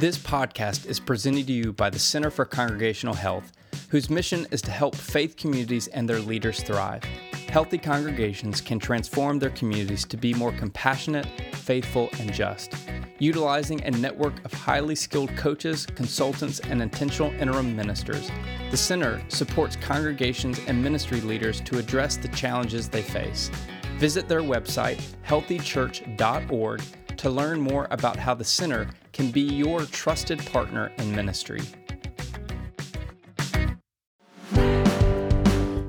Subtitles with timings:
[0.00, 3.50] This podcast is presented to you by the Center for Congregational Health,
[3.88, 7.02] whose mission is to help faith communities and their leaders thrive.
[7.48, 12.74] Healthy congregations can transform their communities to be more compassionate, faithful, and just.
[13.18, 18.30] Utilizing a network of highly skilled coaches, consultants, and intentional interim ministers,
[18.70, 23.50] the Center supports congregations and ministry leaders to address the challenges they face.
[23.96, 26.82] Visit their website, healthychurch.org,
[27.18, 31.60] to learn more about how the Center can be your trusted partner in ministry.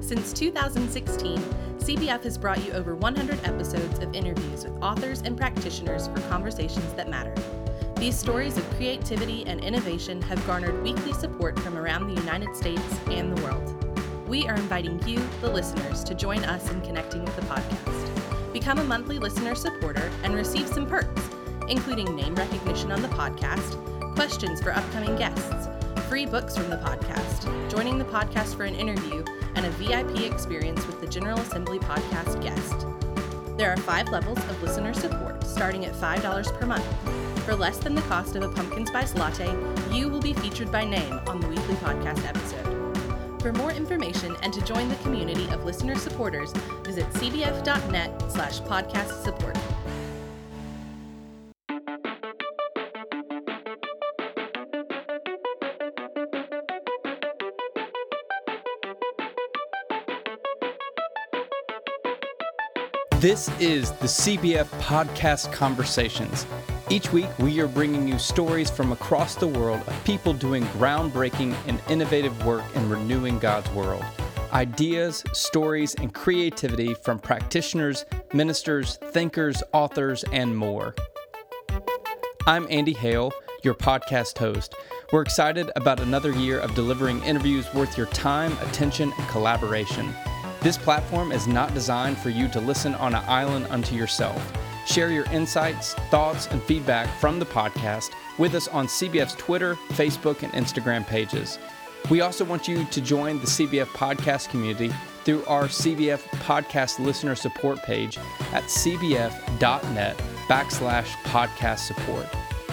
[0.02, 1.38] Since 2016,
[1.78, 6.94] CBF has brought you over 100 episodes of interviews with authors and practitioners for conversations
[6.94, 7.34] that matter.
[7.96, 12.82] These stories of creativity and innovation have garnered weekly support from around the United States
[13.08, 14.28] and the world.
[14.28, 18.09] We are inviting you, the listeners, to join us in connecting with the podcast.
[18.60, 21.30] Become a monthly listener supporter and receive some perks
[21.70, 23.78] including name recognition on the podcast,
[24.16, 25.70] questions for upcoming guests,
[26.10, 29.24] free books from the podcast, joining the podcast for an interview,
[29.56, 32.86] and a VIP experience with the General Assembly podcast guest.
[33.58, 36.86] There are five levels of listener support, starting at $5 per month.
[37.46, 39.56] For less than the cost of a pumpkin spice latte,
[39.92, 42.69] you will be featured by name on the weekly podcast episode.
[43.40, 46.52] For more information and to join the community of listener supporters,
[46.84, 49.58] visit cbf.net slash podcast support.
[63.22, 66.46] This is the CBF Podcast Conversations.
[66.92, 71.56] Each week, we are bringing you stories from across the world of people doing groundbreaking
[71.68, 74.04] and innovative work in renewing God's world.
[74.54, 80.96] Ideas, stories, and creativity from practitioners, ministers, thinkers, authors, and more.
[82.48, 84.74] I'm Andy Hale, your podcast host.
[85.14, 90.12] We're excited about another year of delivering interviews worth your time, attention, and collaboration.
[90.62, 94.42] This platform is not designed for you to listen on an island unto yourself.
[94.86, 100.44] Share your insights, thoughts, and feedback from the podcast with us on CBF's Twitter, Facebook,
[100.44, 101.60] and Instagram pages.
[102.10, 104.92] We also want you to join the CBF podcast community
[105.26, 108.18] through our CBF podcast listener support page
[108.52, 110.18] at cbf.net
[110.48, 112.26] backslash podcast support.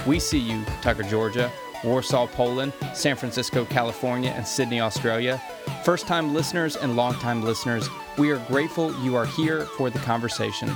[0.06, 1.50] We see you, Tucker, Georgia,
[1.84, 5.40] Warsaw, Poland, San Francisco, California, and Sydney, Australia.
[5.84, 9.98] First time listeners and long time listeners, we are grateful you are here for the
[9.98, 10.70] conversation.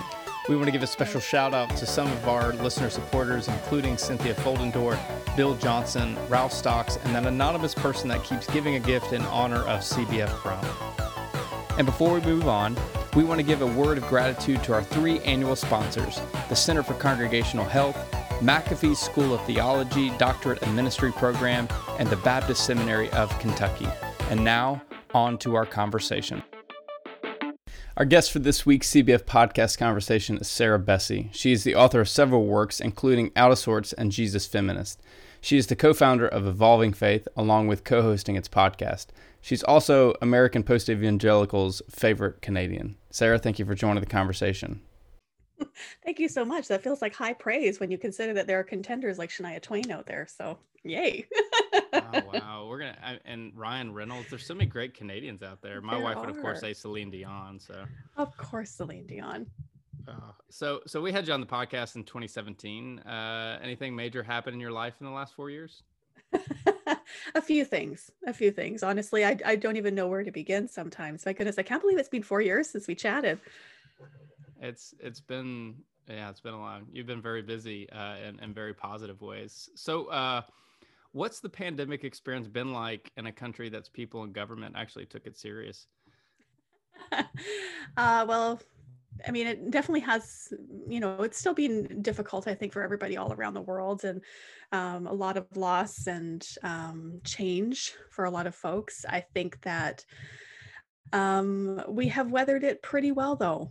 [0.50, 3.97] We want to give a special shout out to some of our listener supporters, including
[3.97, 4.99] Cynthia Foldendor,
[5.37, 9.61] Bill Johnson, Ralph Stocks, and that anonymous person that keeps giving a gift in honor
[9.69, 11.78] of CBF Chrome.
[11.78, 12.77] And before we move on,
[13.15, 16.82] we want to give a word of gratitude to our three annual sponsors the Center
[16.82, 17.97] for Congregational Health,
[18.41, 21.69] McAfee School of Theology Doctorate and Ministry Program,
[22.00, 23.87] and the Baptist Seminary of Kentucky.
[24.31, 24.82] And now,
[25.15, 26.43] on to our conversation.
[28.00, 31.28] Our guest for this week's CBF podcast conversation is Sarah Bessey.
[31.33, 35.03] She is the author of several works, including Out of Sorts and Jesus Feminist.
[35.43, 39.09] She is the co founder of Evolving Faith, along with co hosting its podcast.
[39.43, 42.97] She's also American Post Evangelical's favorite Canadian.
[43.11, 44.81] Sarah, thank you for joining the conversation.
[46.03, 46.69] Thank you so much.
[46.69, 49.91] That feels like high praise when you consider that there are contenders like Shania Twain
[49.91, 50.27] out there.
[50.27, 51.27] So, yay.
[51.93, 52.67] oh, wow.
[52.69, 54.31] We're going to, and Ryan Reynolds.
[54.31, 55.81] There's so many great Canadians out there.
[55.81, 57.59] My there wife would, of course, say Celine Dion.
[57.59, 57.84] So,
[58.17, 59.47] of course, Celine Dion.
[60.09, 60.12] Uh,
[60.49, 63.00] so, so we had you on the podcast in 2017.
[63.00, 65.83] Uh, anything major happen in your life in the last four years?
[67.34, 68.83] a few things, a few things.
[68.83, 71.27] Honestly, I, I don't even know where to begin sometimes.
[71.27, 73.41] My goodness, I can't believe it's been four years since we chatted.
[74.61, 75.77] It's it's been
[76.09, 76.87] yeah, it's been a long.
[76.93, 79.71] You've been very busy uh, in, in very positive ways.
[79.75, 80.43] So, uh,
[81.12, 85.26] what's the pandemic experience been like in a country that's people and government actually took
[85.26, 85.87] it serious?
[87.12, 88.60] uh, well,
[89.26, 90.53] I mean, it definitely has,
[90.88, 94.23] you know, it's still been difficult, I think, for everybody all around the world and
[94.73, 99.05] um, a lot of loss and um, change for a lot of folks.
[99.08, 100.05] I think that
[101.12, 103.70] um, we have weathered it pretty well, though.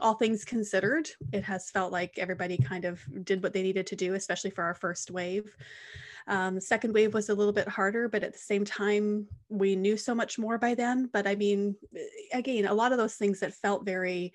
[0.00, 3.96] All things considered, it has felt like everybody kind of did what they needed to
[3.96, 5.56] do, especially for our first wave.
[6.26, 9.96] Um, second wave was a little bit harder, but at the same time, we knew
[9.96, 11.08] so much more by then.
[11.12, 11.74] But I mean,
[12.32, 14.32] again, a lot of those things that felt very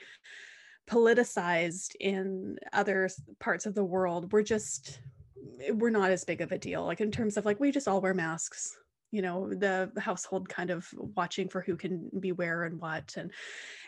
[0.88, 5.00] politicized in other parts of the world were just,
[5.62, 6.83] eh, we're not as big of a deal.
[6.83, 8.75] Like in terms of like, we just all wear masks
[9.13, 13.31] you know the household kind of watching for who can be where and what and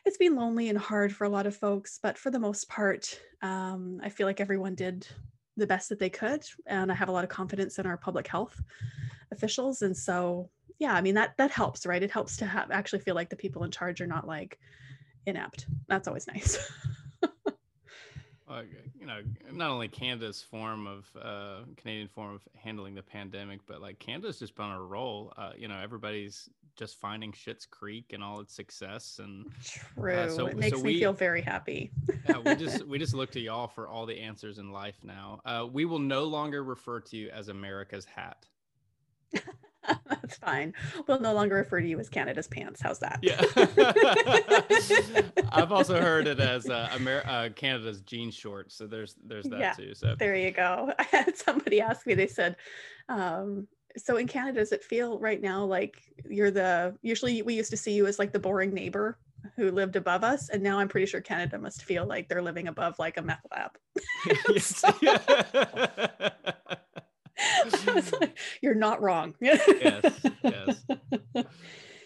[0.06, 3.20] it's been lonely and hard for a lot of folks but for the most part
[3.42, 5.08] um, i feel like everyone did
[5.58, 6.44] the best that they could.
[6.66, 8.62] And I have a lot of confidence in our public health
[9.32, 9.82] officials.
[9.82, 10.50] And so,
[10.80, 12.04] yeah, I mean, that, that helps, right?
[12.04, 14.60] It helps to have actually feel like the people in charge are not like
[15.26, 15.68] inept.
[15.88, 16.58] That's always nice.
[19.00, 19.22] you know,
[19.52, 24.40] not only Canada's form of uh, Canadian form of handling the pandemic, but like Canada's
[24.40, 25.34] just been on a roll.
[25.38, 30.14] Uh, you know, everybody's just finding Schitt's Creek and all its success, and uh, true.
[30.14, 31.92] Uh, so, it makes so me we, feel very happy.
[32.30, 35.40] yeah, we just we just look to y'all for all the answers in life now.
[35.46, 38.46] Uh, we will no longer refer to you as America's hat.
[40.10, 40.74] That's fine.
[41.08, 42.82] We'll no longer refer to you as Canada's pants.
[42.82, 43.20] How's that?
[43.22, 43.42] Yeah.
[45.52, 48.76] I've also heard it as uh, Amer- uh, Canada's jean shorts.
[48.76, 49.94] So there's there's that yeah, too.
[49.94, 50.94] So there you go.
[51.00, 52.14] I had somebody ask me.
[52.14, 52.56] They said,
[53.10, 53.68] um,
[53.98, 56.96] "So in Canada, does it feel right now like you're the?
[57.02, 59.18] Usually, we used to see you as like the boring neighbor
[59.56, 62.68] who lived above us, and now I'm pretty sure Canada must feel like they're living
[62.68, 63.72] above like a meth lab."
[64.60, 64.90] so,
[68.62, 69.36] You're not wrong.
[69.40, 69.62] yes,
[70.44, 70.86] yes.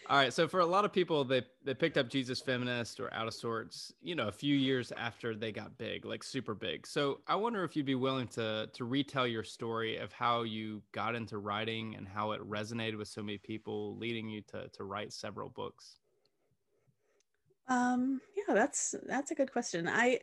[0.09, 0.33] All right.
[0.33, 3.33] So for a lot of people, they they picked up Jesus Feminist or Out of
[3.33, 6.87] Sorts, you know, a few years after they got big, like super big.
[6.87, 10.81] So I wonder if you'd be willing to to retell your story of how you
[10.93, 14.83] got into writing and how it resonated with so many people, leading you to to
[14.83, 15.99] write several books.
[17.67, 19.87] Um, yeah, that's that's a good question.
[19.87, 20.21] I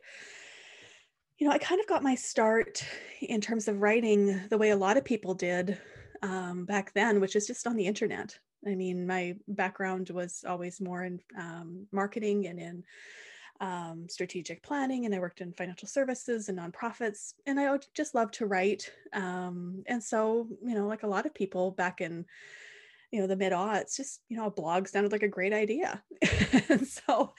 [1.39, 2.85] you know, I kind of got my start
[3.21, 5.79] in terms of writing the way a lot of people did
[6.23, 8.39] um, back then, which is just on the internet.
[8.67, 12.85] I mean, my background was always more in um, marketing and in
[13.61, 18.31] um, strategic planning, and I worked in financial services and nonprofits, and I just love
[18.33, 18.91] to write.
[19.13, 22.25] Um, and so, you know, like a lot of people back in
[23.13, 26.03] you know the mid aughts just you know a blog sounded like a great idea
[26.69, 27.33] and so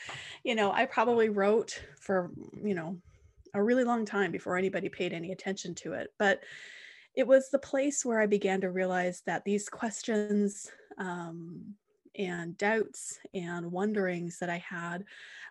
[0.43, 2.31] you know i probably wrote for
[2.63, 2.97] you know
[3.57, 6.13] a really long time before anybody paid any attention to it.
[6.17, 6.43] But
[7.15, 11.73] it was the place where I began to realize that these questions um,
[12.15, 15.03] and doubts and wonderings that I had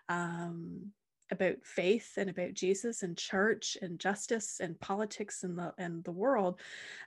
[0.09, 0.91] um,
[1.29, 6.11] about faith and about Jesus and church and justice and politics and the and the
[6.11, 6.59] world,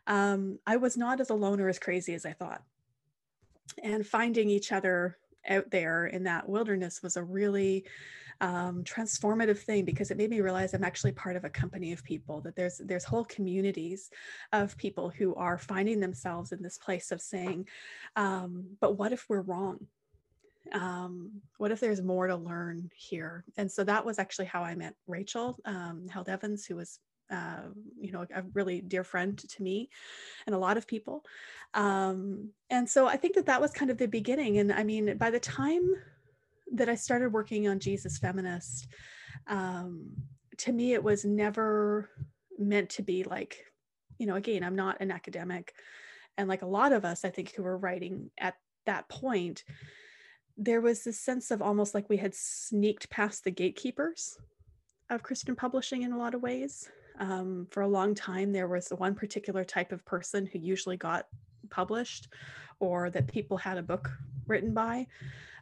[0.07, 2.63] um, I was not as alone or as crazy as I thought.
[3.83, 5.17] And finding each other
[5.49, 7.87] out there in that wilderness was a really
[8.41, 12.05] um, transformative thing because it made me realize I'm actually part of a company of
[12.05, 14.11] people that there's there's whole communities
[14.53, 17.69] of people who are finding themselves in this place of saying,
[18.17, 19.87] um, but what if we're wrong?
[20.73, 23.45] Um, what if there's more to learn here?
[23.57, 27.01] And so that was actually how I met Rachel um, Held Evans, who was
[27.31, 27.69] uh,
[28.01, 29.89] you know, a really dear friend to me
[30.47, 31.25] and a lot of people.
[31.75, 34.59] Um, and so I think that that was kind of the beginning.
[34.59, 35.95] And I mean, by the time
[36.73, 38.89] that I started working on Jesus Feminist,
[39.47, 40.11] um,
[40.59, 42.11] to me, it was never
[42.59, 43.65] meant to be like,
[44.19, 45.75] you know, again, I'm not an academic.
[46.37, 48.55] And like a lot of us, I think, who were writing at
[48.87, 49.65] that point,
[50.57, 54.39] there was this sense of almost like we had sneaked past the gatekeepers
[55.09, 56.89] of Christian publishing in a lot of ways.
[57.19, 61.27] Um, for a long time, there was one particular type of person who usually got
[61.71, 62.29] published
[62.79, 64.11] or that people had a book
[64.47, 65.07] written by.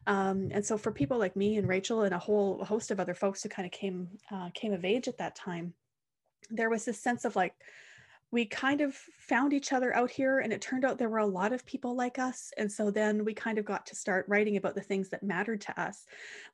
[0.09, 3.15] Um, and so for people like me and Rachel and a whole host of other
[3.15, 5.75] folks who kind of came uh, came of age at that time,
[6.51, 7.55] there was this sense of like
[8.31, 11.27] we kind of found each other out here and it turned out there were a
[11.27, 14.57] lot of people like us and so then we kind of got to start writing
[14.57, 16.05] about the things that mattered to us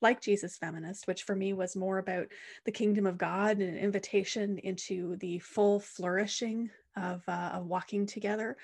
[0.00, 2.26] like jesus feminist which for me was more about
[2.64, 8.06] the kingdom of god and an invitation into the full flourishing of, uh, of walking
[8.06, 8.56] together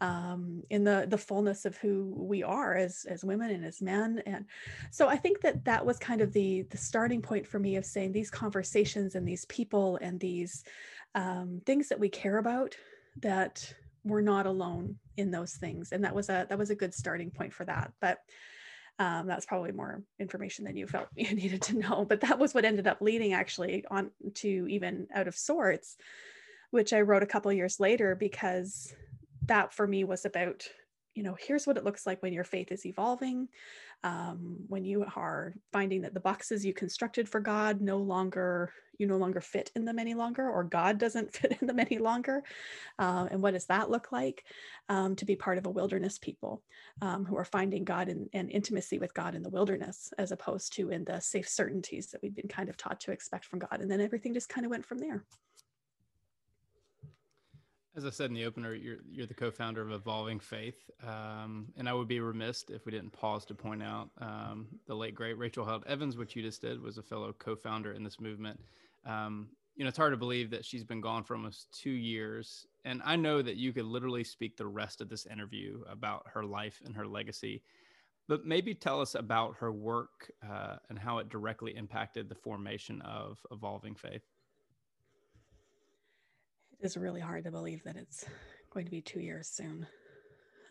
[0.00, 4.22] um, in the the fullness of who we are as as women and as men
[4.26, 4.44] and
[4.90, 7.84] so i think that that was kind of the the starting point for me of
[7.84, 10.64] saying these conversations and these people and these
[11.14, 12.76] um, things that we care about
[13.20, 13.72] that
[14.04, 17.30] we're not alone in those things and that was a that was a good starting
[17.30, 18.18] point for that but
[19.00, 22.54] um, that's probably more information than you felt you needed to know but that was
[22.54, 25.96] what ended up leading actually on to even out of sorts
[26.70, 28.94] which I wrote a couple years later because
[29.46, 30.66] that for me was about
[31.14, 33.48] you know here's what it looks like when your faith is evolving
[34.04, 39.06] um, when you are finding that the boxes you constructed for god no longer you
[39.06, 42.44] no longer fit in them any longer or god doesn't fit in them any longer
[43.00, 44.44] uh, and what does that look like
[44.88, 46.62] um, to be part of a wilderness people
[47.02, 50.72] um, who are finding god and, and intimacy with god in the wilderness as opposed
[50.72, 53.80] to in the safe certainties that we've been kind of taught to expect from god.
[53.80, 55.24] And then everything just kind of went from there
[57.98, 61.88] as I said in the opener, you're you're the co-founder of Evolving Faith, um, and
[61.88, 65.36] I would be remiss if we didn't pause to point out um, the late great
[65.36, 68.60] Rachel Held Evans, which you just did, was a fellow co-founder in this movement.
[69.04, 72.66] Um, you know, it's hard to believe that she's been gone for almost two years.
[72.84, 76.44] And I know that you could literally speak the rest of this interview about her
[76.44, 77.62] life and her legacy,
[78.28, 83.00] but maybe tell us about her work uh, and how it directly impacted the formation
[83.02, 84.22] of Evolving Faith.
[86.80, 88.24] It is really hard to believe that it's
[88.72, 89.86] going to be two years soon.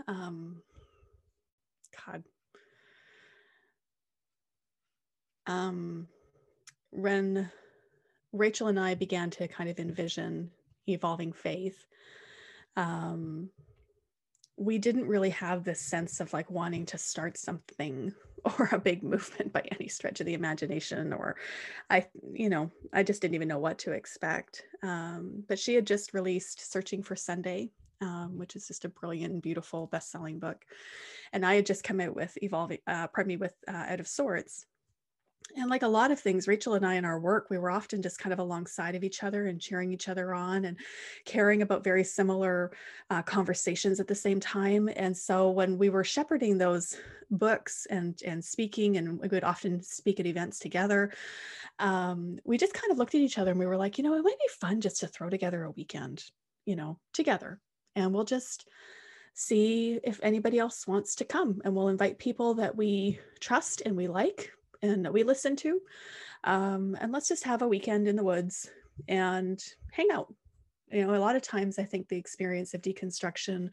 [0.07, 0.61] Um,
[2.05, 2.23] God.
[5.47, 6.07] Um,
[6.91, 7.51] when
[8.31, 10.51] Rachel and I began to kind of envision
[10.87, 11.85] evolving faith,
[12.75, 13.49] um,
[14.57, 18.13] we didn't really have this sense of like wanting to start something
[18.60, 21.36] or a big movement by any stretch of the imagination or
[21.89, 24.63] i you know i just didn't even know what to expect.
[24.84, 29.41] Um, but she had just released searching for sunday um, which is just a brilliant
[29.41, 30.63] beautiful best-selling book.
[31.34, 34.08] And i had just come out with evolving uh, pardon me with uh, out of
[34.08, 34.65] sorts
[35.55, 38.01] and like a lot of things rachel and i in our work we were often
[38.01, 40.77] just kind of alongside of each other and cheering each other on and
[41.25, 42.71] caring about very similar
[43.09, 46.97] uh, conversations at the same time and so when we were shepherding those
[47.31, 51.11] books and and speaking and we would often speak at events together
[51.79, 54.15] um, we just kind of looked at each other and we were like you know
[54.15, 56.23] it might be fun just to throw together a weekend
[56.65, 57.59] you know together
[57.95, 58.67] and we'll just
[59.33, 63.95] see if anybody else wants to come and we'll invite people that we trust and
[63.95, 64.51] we like
[64.81, 65.81] and we listen to.
[66.43, 68.69] Um, and let's just have a weekend in the woods
[69.07, 70.34] and hang out.
[70.91, 73.69] You know, a lot of times I think the experience of deconstruction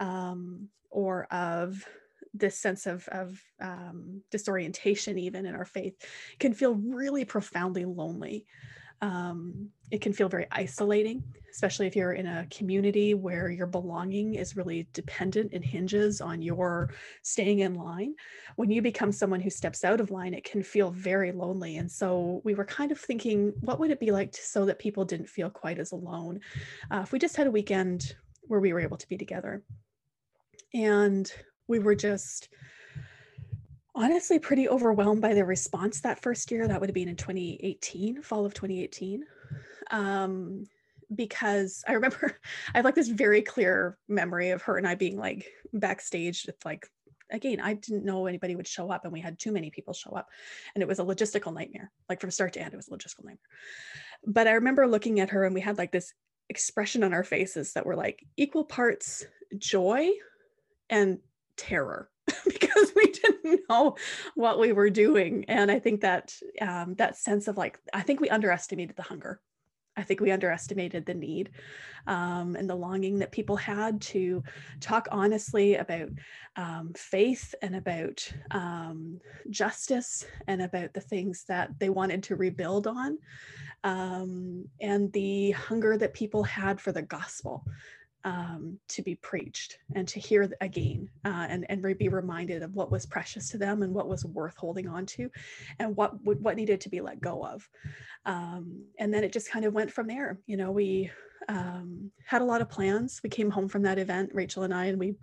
[0.00, 1.86] um, or of
[2.34, 5.94] this sense of, of um, disorientation, even in our faith,
[6.38, 8.46] can feel really profoundly lonely
[9.04, 14.34] um, it can feel very isolating, especially if you're in a community where your belonging
[14.34, 16.90] is really dependent and hinges on your
[17.22, 18.14] staying in line.
[18.56, 21.76] When you become someone who steps out of line, it can feel very lonely.
[21.76, 24.78] And so we were kind of thinking, what would it be like to, so that
[24.78, 26.40] people didn't feel quite as alone?
[26.90, 28.14] Uh, if we just had a weekend
[28.48, 29.62] where we were able to be together.
[30.72, 31.30] And
[31.68, 32.48] we were just
[33.94, 36.66] honestly pretty overwhelmed by the response that first year.
[36.66, 39.24] That would have been in 2018, fall of 2018.
[39.90, 40.64] Um,
[41.14, 42.38] because I remember
[42.74, 46.56] I have like this very clear memory of her and I being like backstage with
[46.64, 46.86] like
[47.30, 50.10] again, I didn't know anybody would show up and we had too many people show
[50.10, 50.28] up.
[50.74, 51.90] And it was a logistical nightmare.
[52.08, 53.38] Like from start to end, it was a logistical nightmare.
[54.26, 56.12] But I remember looking at her and we had like this
[56.48, 59.24] expression on our faces that were like equal parts
[59.56, 60.10] joy
[60.90, 61.18] and
[61.56, 62.10] terror
[62.44, 63.96] because we didn't know
[64.34, 68.20] what we were doing and i think that um, that sense of like i think
[68.20, 69.40] we underestimated the hunger.
[69.96, 71.50] I think we underestimated the need
[72.06, 74.42] um, and the longing that people had to
[74.80, 76.08] talk honestly about
[76.56, 82.86] um, faith and about um, justice and about the things that they wanted to rebuild
[82.86, 83.18] on
[83.84, 87.64] um, and the hunger that people had for the gospel
[88.24, 92.90] um, to be preached and to hear again uh, and, and be reminded of what
[92.90, 95.30] was precious to them and what was worth holding on to
[95.78, 97.68] and what what needed to be let go of.
[98.24, 100.38] Um, and then it just kind of went from there.
[100.46, 101.10] You know we
[101.48, 103.20] um, had a lot of plans.
[103.22, 105.14] We came home from that event rachel and i and we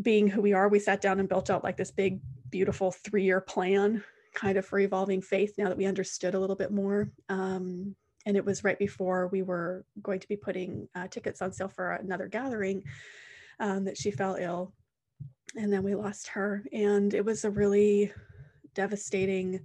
[0.00, 3.40] being who we are we sat down and built out like this big beautiful three-year
[3.40, 4.02] plan
[4.34, 7.10] kind of for evolving faith now that we understood a little bit more.
[7.28, 7.94] Um,
[8.26, 11.68] and it was right before we were going to be putting uh, tickets on sale
[11.68, 12.82] for another gathering
[13.58, 14.72] um, that she fell ill
[15.56, 18.12] and then we lost her and it was a really
[18.74, 19.60] devastating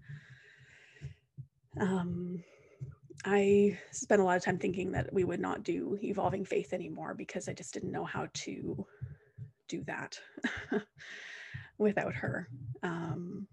[1.80, 2.44] um,
[3.26, 7.14] i spent a lot of time thinking that we would not do evolving faith anymore
[7.14, 8.86] because i just didn't know how to
[9.68, 10.20] do that
[11.78, 12.50] without her
[12.84, 13.48] um,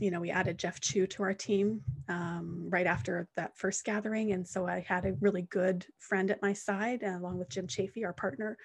[0.00, 4.32] you know, we added Jeff Chu to our team um, right after that first gathering.
[4.32, 7.66] And so I had a really good friend at my side, uh, along with Jim
[7.66, 8.56] Chafee, our partner.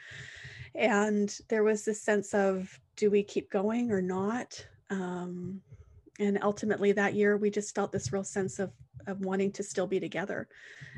[0.73, 4.65] And there was this sense of do we keep going or not?
[4.89, 5.61] Um,
[6.19, 8.71] and ultimately that year, we just felt this real sense of,
[9.07, 10.47] of wanting to still be together.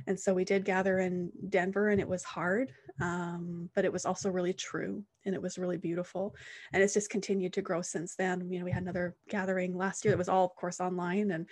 [0.05, 2.71] And so we did gather in Denver, and it was hard,
[3.01, 6.35] um, but it was also really true and it was really beautiful.
[6.71, 8.49] And it's just continued to grow since then.
[8.49, 11.47] You know, we had another gathering last year that was all, of course, online and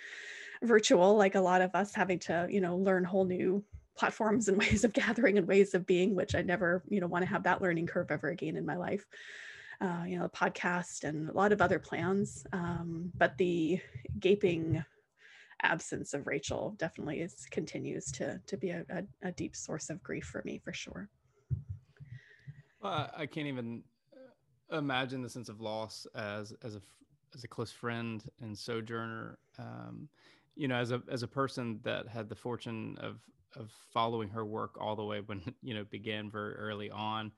[0.62, 3.62] virtual, like a lot of us having to, you know, learn whole new
[3.96, 7.22] platforms and ways of gathering and ways of being, which I never, you know, want
[7.24, 9.04] to have that learning curve ever again in my life.
[9.80, 12.46] Uh, you know, the podcast and a lot of other plans.
[12.52, 13.78] Um, but the
[14.18, 14.84] gaping
[15.62, 20.02] absence of Rachel definitely is continues to to be a, a, a deep source of
[20.02, 21.08] grief for me for sure.
[22.80, 23.82] Well, I can't even
[24.72, 26.80] uh, imagine the sense of loss as as a
[27.34, 29.38] as a close friend and sojourner.
[29.58, 30.08] Um,
[30.54, 33.20] you know, as a as a person that had the fortune of
[33.56, 37.32] of following her work all the way when you know began very early on.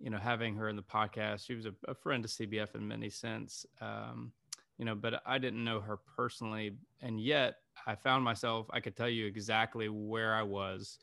[0.00, 2.86] You know, having her in the podcast, she was a, a friend to CBF in
[2.86, 3.66] many sense.
[3.80, 4.32] Um,
[4.78, 8.68] you know, but I didn't know her personally, and yet I found myself.
[8.70, 10.98] I could tell you exactly where I was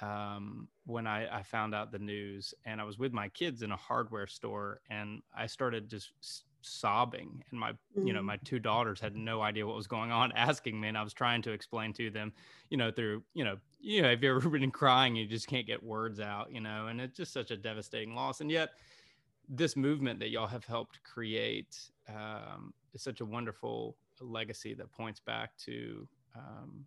[0.00, 3.72] um, when I, I, found out the news, and I was with my kids in
[3.72, 6.12] a hardware store, and I started just
[6.60, 8.06] sobbing, and my mm.
[8.06, 8.26] you know mm.
[8.26, 11.12] my two daughters had no idea what was going on, asking me, and I was
[11.12, 12.32] trying to explain to them,
[12.70, 15.66] you know, through you know, you know, if you've ever been crying, you just can't
[15.66, 18.70] get words out, you know, and it's just such a devastating loss, and yet
[19.48, 25.20] this movement that y'all have helped create um, is such a wonderful legacy that points
[25.20, 26.84] back to um,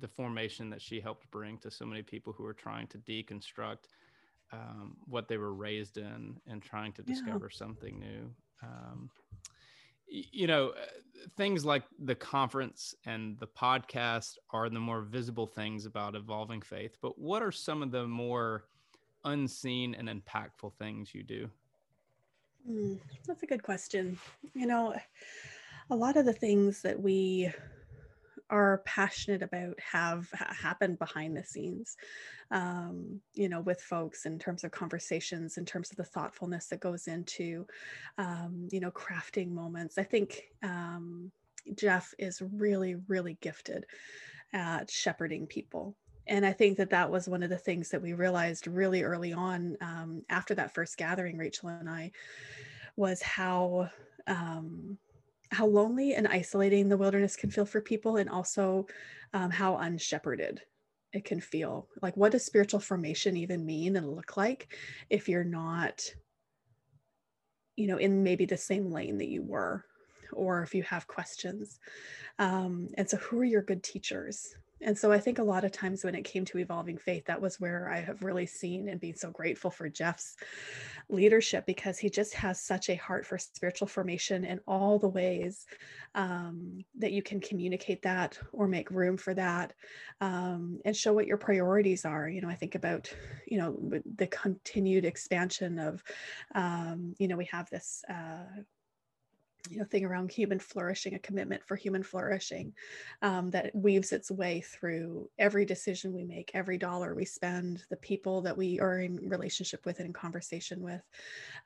[0.00, 3.88] the formation that she helped bring to so many people who are trying to deconstruct
[4.52, 7.58] um, what they were raised in and trying to discover yeah.
[7.58, 8.30] something new.
[8.62, 9.10] Um,
[10.06, 10.84] you know, uh,
[11.36, 16.96] things like the conference and the podcast are the more visible things about evolving faith.
[17.00, 18.64] But what are some of the more
[19.24, 21.48] unseen and impactful things you do?
[22.68, 24.18] Mm, that's a good question.
[24.54, 24.94] You know,
[25.90, 27.50] a lot of the things that we
[28.52, 31.96] are passionate about have ha- happened behind the scenes
[32.52, 36.78] um, you know with folks in terms of conversations in terms of the thoughtfulness that
[36.78, 37.66] goes into
[38.18, 39.98] um, you know crafting moments.
[39.98, 41.32] I think um,
[41.74, 43.86] jeff is really really gifted
[44.52, 45.96] at shepherding people.
[46.28, 49.32] And i think that that was one of the things that we realized really early
[49.32, 52.12] on um, after that first gathering rachel and i
[52.96, 53.88] was how
[54.26, 54.98] um,
[55.52, 58.86] how lonely and isolating the wilderness can feel for people and also
[59.34, 60.58] um, how unshepherded
[61.12, 61.88] it can feel.
[62.00, 64.74] Like what does spiritual formation even mean and look like
[65.10, 66.02] if you're not
[67.76, 69.84] you know in maybe the same lane that you were
[70.32, 71.78] or if you have questions?
[72.38, 75.72] Um, and so who are your good teachers and so I think a lot of
[75.72, 79.00] times when it came to evolving faith, that was where I have really seen and
[79.00, 80.36] been so grateful for Jeff's
[81.08, 85.66] leadership because he just has such a heart for spiritual formation in all the ways
[86.14, 89.72] um, that you can communicate that or make room for that
[90.20, 92.28] um, and show what your priorities are.
[92.28, 93.14] You know, I think about,
[93.46, 93.76] you know,
[94.16, 96.02] the continued expansion of,
[96.54, 98.04] um, you know, we have this.
[98.08, 98.62] Uh,
[99.68, 102.72] you know thing around human flourishing a commitment for human flourishing
[103.22, 107.96] um, that weaves its way through every decision we make every dollar we spend the
[107.96, 111.02] people that we are in relationship with and in conversation with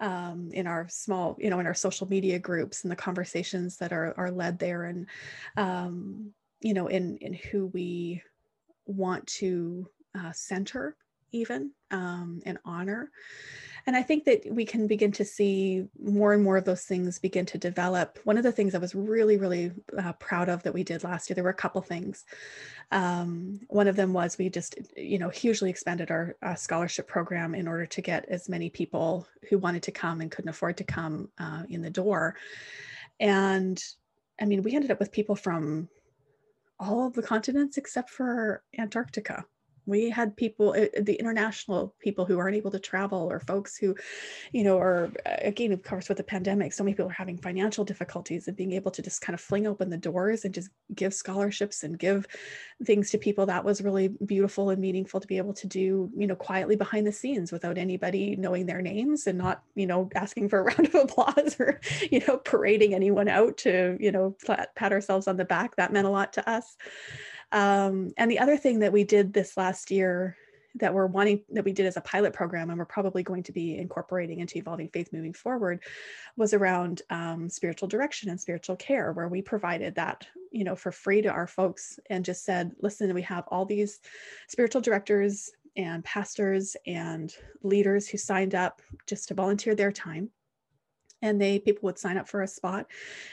[0.01, 3.93] um, in our small you know in our social media groups and the conversations that
[3.93, 5.07] are, are led there and
[5.57, 6.31] um,
[6.61, 8.23] you know in in who we
[8.87, 10.97] want to uh, center
[11.33, 13.11] even um, and honor
[13.87, 17.21] and I think that we can begin to see more and more of those things
[17.21, 18.19] begin to develop.
[18.25, 21.31] One of the things I was really, really uh, proud of that we did last
[21.31, 22.25] year, there were a couple things.
[22.91, 27.55] Um, one of them was we just, you know, hugely expanded our uh, scholarship program
[27.55, 30.85] in order to get as many people who wanted to come and couldn't afford to
[30.85, 32.35] come uh, in the door.
[33.21, 33.81] And
[34.41, 35.89] I mean, we ended up with people from
[36.81, 39.45] all of the continents except for Antarctica
[39.87, 43.95] we had people uh, the international people who aren't able to travel or folks who
[44.53, 47.39] you know are uh, again of course with the pandemic so many people are having
[47.39, 50.71] financial difficulties and being able to just kind of fling open the doors and just
[50.95, 52.27] give scholarships and give
[52.85, 53.47] things to people.
[53.47, 57.07] That was really beautiful and meaningful to be able to do you know quietly behind
[57.07, 60.87] the scenes without anybody knowing their names and not you know asking for a round
[60.87, 65.45] of applause or you know parading anyone out to you know pat ourselves on the
[65.45, 65.77] back.
[65.77, 66.77] That meant a lot to us
[67.53, 70.37] um, and the other thing that we did this last year
[70.77, 73.53] that we're wanting that we did as a pilot program and we're probably going to
[73.53, 75.83] be incorporating into evolving faith moving forward
[76.37, 80.93] was around um, spiritual direction and spiritual care where we provided that you know for
[80.93, 84.01] free to our folks and just said listen we have all these
[84.49, 90.31] spiritual directors and pastors and leaders who signed up just to volunteer their time
[91.23, 92.87] and they people would sign up for a spot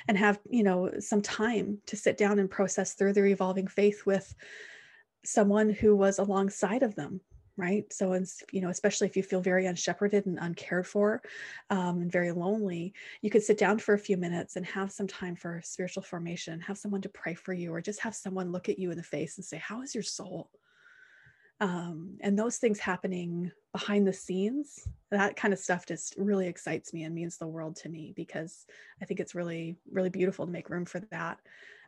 [0.07, 4.05] and have you know some time to sit down and process through their evolving faith
[4.05, 4.33] with
[5.25, 7.21] someone who was alongside of them
[7.55, 7.91] right?
[7.93, 11.21] So and you know especially if you feel very unshepherded and uncared for
[11.69, 15.07] um, and very lonely you could sit down for a few minutes and have some
[15.07, 18.69] time for spiritual formation have someone to pray for you or just have someone look
[18.69, 20.49] at you in the face and say how is your soul
[21.63, 26.93] um, and those things happening behind the scenes that kind of stuff just really excites
[26.93, 28.65] me and means the world to me because
[29.01, 31.39] i think it's really really beautiful to make room for that.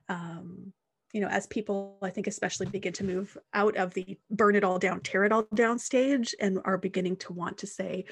[0.07, 0.71] Um,
[1.11, 4.63] you know as people i think especially begin to move out of the burn it
[4.63, 8.05] all down tear it all down stage and are beginning to want to say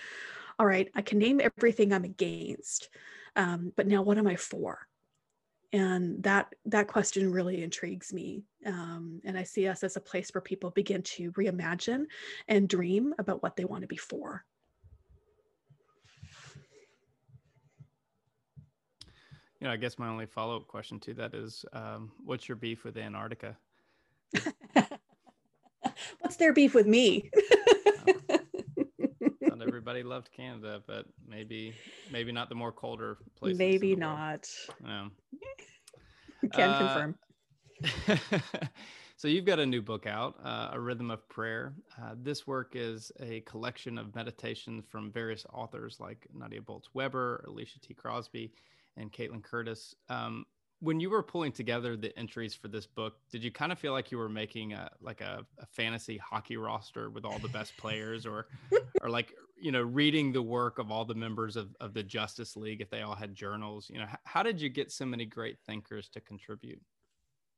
[0.59, 2.89] all right i can name everything i'm against
[3.35, 4.87] um, but now what am i for
[5.73, 10.29] and that that question really intrigues me um, and i see us as a place
[10.33, 12.05] where people begin to reimagine
[12.47, 14.45] and dream about what they want to be for.
[19.59, 22.83] You know i guess my only follow-up question to that is um, what's your beef
[22.83, 23.57] with antarctica?
[26.19, 27.29] What's their beef with me?
[28.29, 28.42] Not
[29.83, 31.73] everybody loved canada but maybe
[32.11, 34.47] maybe not the more colder places maybe not
[34.85, 35.07] yeah
[36.51, 37.15] can uh, confirm.
[39.17, 41.73] so you've got a new book out, uh, A Rhythm of Prayer.
[42.01, 47.79] Uh, this work is a collection of meditations from various authors like Nadia Bolz-Weber, Alicia
[47.79, 47.93] T.
[47.93, 48.51] Crosby,
[48.97, 49.95] and Kaitlin Curtice.
[50.09, 50.45] Um,
[50.79, 53.93] when you were pulling together the entries for this book, did you kind of feel
[53.93, 57.75] like you were making a like a, a fantasy hockey roster with all the best
[57.77, 58.47] players, or
[59.01, 62.55] or like you know reading the work of all the members of, of the Justice
[62.55, 63.89] League if they all had journals?
[63.91, 66.81] You know, how did you get so many great thinkers to contribute?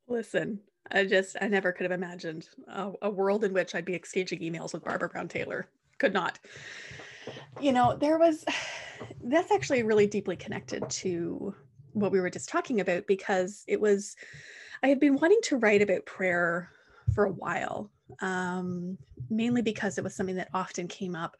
[0.08, 0.60] Listen,
[0.92, 4.40] I just I never could have imagined a, a world in which I'd be exchanging
[4.40, 5.68] emails with Barbara Brown Taylor.
[5.98, 6.40] Could not.
[7.60, 8.46] You know, there was
[9.24, 11.56] that's actually really deeply connected to
[11.94, 14.16] what we were just talking about because it was
[14.84, 16.70] I had been wanting to write about prayer
[17.14, 17.90] for a while,
[18.22, 18.98] um,
[19.30, 21.36] mainly because it was something that often came up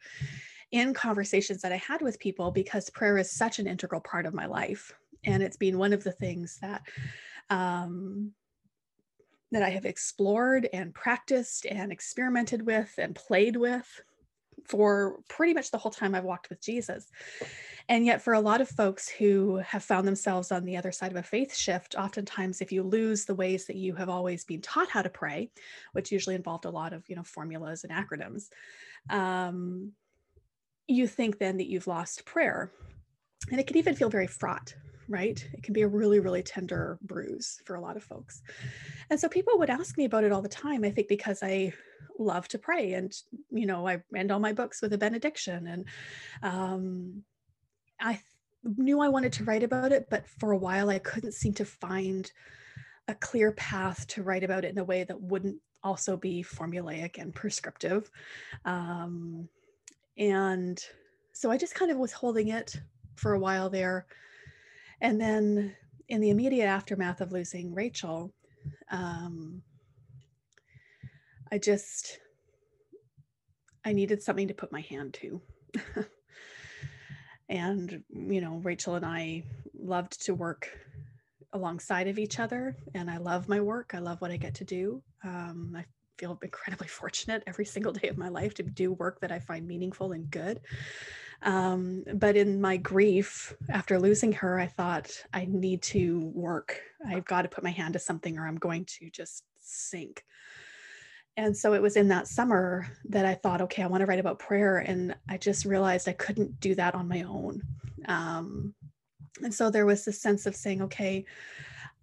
[0.72, 4.34] in conversations that I had with people because prayer is such an integral part of
[4.34, 4.92] my life.
[5.24, 6.82] And it's been one of the things that
[7.50, 8.32] um,
[9.52, 14.02] that I have explored and practiced and experimented with and played with
[14.64, 17.10] for pretty much the whole time I've walked with Jesus.
[17.88, 21.12] And yet, for a lot of folks who have found themselves on the other side
[21.12, 24.60] of a faith shift, oftentimes, if you lose the ways that you have always been
[24.60, 25.50] taught how to pray,
[25.92, 28.48] which usually involved a lot of you know formulas and acronyms,
[29.08, 29.92] um,
[30.88, 32.72] you think then that you've lost prayer,
[33.50, 34.74] and it can even feel very fraught
[35.08, 35.46] right?
[35.52, 38.42] It can be a really, really tender bruise for a lot of folks.
[39.10, 41.72] And so people would ask me about it all the time, I think because I
[42.18, 43.12] love to pray and,
[43.50, 45.66] you know, I end all my books with a benediction.
[45.66, 45.84] And
[46.42, 47.22] um,
[48.00, 48.20] I
[48.64, 51.64] knew I wanted to write about it, but for a while I couldn't seem to
[51.64, 52.30] find
[53.08, 57.18] a clear path to write about it in a way that wouldn't also be formulaic
[57.18, 58.10] and prescriptive.
[58.64, 59.48] Um,
[60.18, 60.82] and
[61.32, 62.80] so I just kind of was holding it
[63.14, 64.06] for a while there.
[65.00, 65.74] And then
[66.08, 68.32] in the immediate aftermath of losing Rachel,
[68.90, 69.62] um,
[71.52, 72.18] I just,
[73.84, 75.40] I needed something to put my hand to.
[77.48, 79.44] and, you know, Rachel and I
[79.78, 80.70] loved to work
[81.52, 82.76] alongside of each other.
[82.94, 83.92] And I love my work.
[83.94, 85.02] I love what I get to do.
[85.24, 85.84] Um, I
[86.18, 89.66] feel incredibly fortunate every single day of my life to do work that I find
[89.66, 90.60] meaningful and good.
[91.42, 96.80] Um, but in my grief after losing her, I thought I need to work.
[97.06, 100.24] I've got to put my hand to something or I'm going to just sink.
[101.36, 104.18] And so it was in that summer that I thought, okay, I want to write
[104.18, 104.78] about prayer.
[104.78, 107.62] And I just realized I couldn't do that on my own.
[108.08, 108.74] Um,
[109.42, 111.26] and so there was this sense of saying, okay,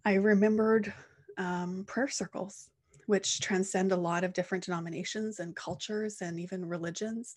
[0.05, 0.93] I remembered
[1.37, 2.69] um, prayer circles
[3.13, 7.35] which transcend a lot of different denominations and cultures and even religions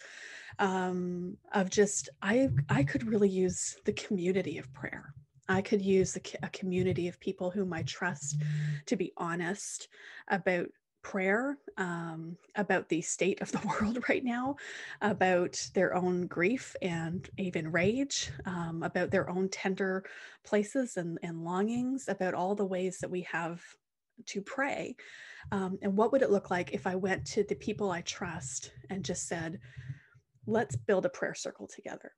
[0.58, 5.12] um, of just i i could really use the community of prayer.
[5.50, 8.40] I could use a, a community of people whom i trust
[8.86, 9.88] to be honest
[10.28, 10.68] about
[11.02, 14.56] prayer um, about the state of the world right now,
[15.02, 20.04] about their own grief and even rage, um, about their own tender
[20.42, 23.62] places and, and longings, about all the ways that we have
[24.26, 24.96] to pray.
[25.52, 28.72] Um, and what would it look like if I went to the people I trust
[28.90, 29.60] and just said,
[30.46, 32.12] let's build a prayer circle together?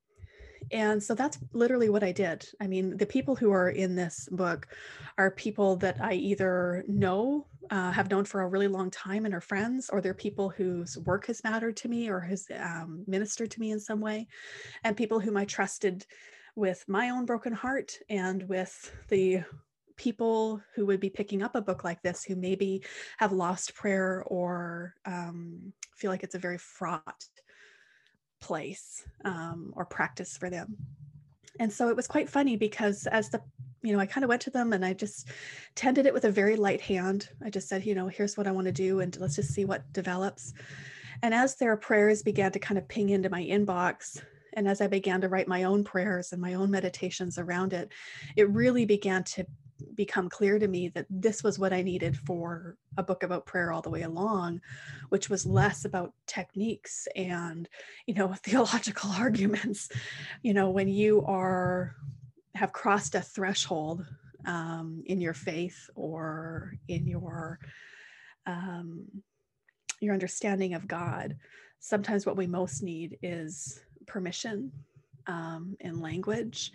[0.70, 2.46] And so that's literally what I did.
[2.61, 4.68] I mean, the people who are in this book
[5.16, 9.34] are people that I either know, uh, have known for a really long time and
[9.34, 13.50] are friends, or they're people whose work has mattered to me or has um, ministered
[13.52, 14.26] to me in some way,
[14.84, 16.04] and people whom I trusted
[16.54, 19.44] with my own broken heart and with the
[19.98, 22.82] people who would be picking up a book like this who maybe
[23.18, 27.24] have lost prayer or um, feel like it's a very fraught
[28.40, 30.76] place um, or practice for them.
[31.61, 33.42] And so it was quite funny because as the
[33.82, 35.28] you know, I kind of went to them and I just
[35.76, 37.28] tended it with a very light hand.
[37.44, 39.64] I just said, you know, here's what I want to do and let's just see
[39.64, 40.52] what develops.
[41.22, 44.20] And as their prayers began to kind of ping into my inbox,
[44.54, 47.92] and as I began to write my own prayers and my own meditations around it,
[48.37, 49.46] it really began to
[49.95, 53.73] become clear to me that this was what I needed for a book about prayer
[53.73, 54.61] all the way along,
[55.09, 57.69] which was less about techniques and,
[58.07, 59.88] you know, theological arguments.
[60.43, 61.95] You know, when you are
[62.55, 64.05] have crossed a threshold
[64.45, 67.61] um, in your faith or in your
[68.47, 69.05] um,
[70.01, 71.37] your understanding of God,
[71.81, 74.73] sometimes what we most need is permission
[75.27, 76.73] um, language.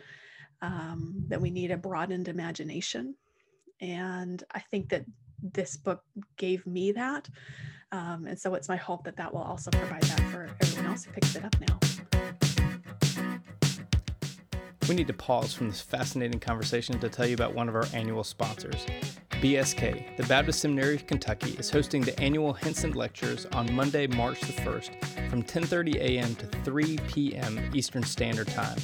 [0.63, 3.15] Um, that we need a broadened imagination,
[3.82, 5.04] and I think that
[5.41, 6.02] this book
[6.38, 7.28] gave me that.
[7.91, 11.04] Um, and so it's my hope that that will also provide that for everyone else
[11.04, 12.33] who picks it up now.
[14.89, 17.86] We need to pause from this fascinating conversation to tell you about one of our
[17.93, 18.86] annual sponsors.
[19.30, 24.41] BSK, the Baptist Seminary of Kentucky, is hosting the annual Hinson Lectures on Monday, March
[24.41, 26.36] the 1st from 10:30 a.m.
[26.36, 27.72] to 3 p.m.
[27.74, 28.78] Eastern Standard Time.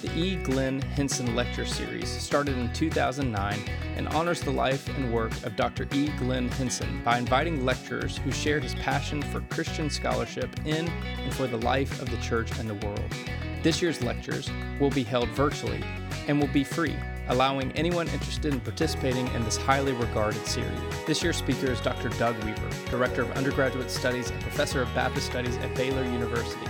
[0.00, 0.36] The E.
[0.36, 3.60] Glenn Hinson Lecture Series started in 2009
[3.96, 5.86] and honors the life and work of Dr.
[5.92, 6.08] E.
[6.18, 11.46] Glenn Hinson by inviting lecturers who share his passion for Christian scholarship in and for
[11.46, 13.14] the life of the church and the world.
[13.62, 15.82] This year's lectures will be held virtually
[16.26, 16.96] and will be free
[17.28, 20.78] allowing anyone interested in participating in this highly regarded series.
[21.06, 22.08] This year's speaker is Dr.
[22.10, 26.66] Doug Weaver, Director of Undergraduate Studies and Professor of Baptist Studies at Baylor University.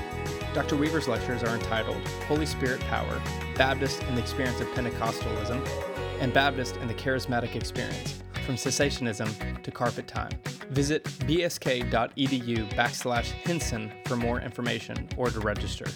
[0.55, 0.77] Dr.
[0.77, 3.21] Weaver's lectures are entitled Holy Spirit Power,
[3.57, 5.67] Baptist and the Experience of Pentecostalism,
[6.21, 10.33] and Baptist and the Charismatic Experience, from cessationism to carpet time.
[10.71, 15.87] Visit bsk.edu backslash Hinson for more information or to register.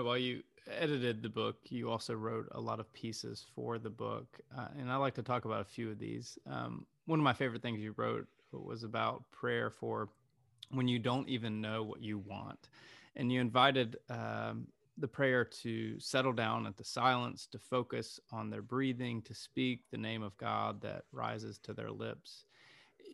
[0.00, 3.90] Now, while you edited the book, you also wrote a lot of pieces for the
[3.90, 6.38] book, uh, and I like to talk about a few of these.
[6.46, 10.08] Um, one of my favorite things you wrote was about prayer for
[10.70, 12.70] when you don't even know what you want,
[13.16, 18.48] and you invited um, the prayer to settle down at the silence, to focus on
[18.48, 22.46] their breathing, to speak the name of God that rises to their lips.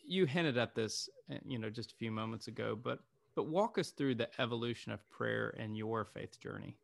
[0.06, 3.00] You hinted at this, uh, you know, just a few moments ago, but
[3.36, 6.76] but walk us through the evolution of prayer and your faith journey.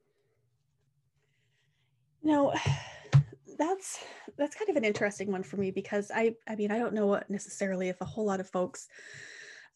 [2.22, 2.54] No,
[3.58, 4.04] that's
[4.36, 7.06] that's kind of an interesting one for me because I I mean I don't know
[7.06, 8.86] what necessarily if a whole lot of folks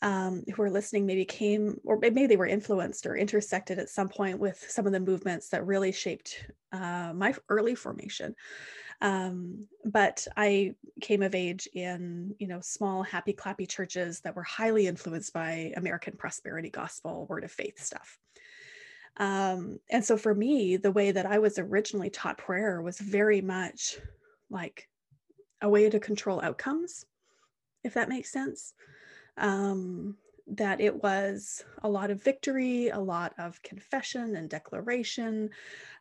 [0.02, 4.08] um, who are listening maybe came or maybe they were influenced or intersected at some
[4.08, 8.34] point with some of the movements that really shaped uh, my early formation.
[9.00, 14.42] Um, but I came of age in you know small happy clappy churches that were
[14.42, 18.18] highly influenced by American prosperity gospel word of faith stuff.
[19.18, 23.40] Um, and so for me, the way that I was originally taught prayer was very
[23.40, 23.98] much
[24.50, 24.88] like
[25.62, 27.06] a way to control outcomes,
[27.82, 28.74] if that makes sense.
[29.38, 30.16] Um,
[30.48, 35.50] that it was a lot of victory, a lot of confession and declaration,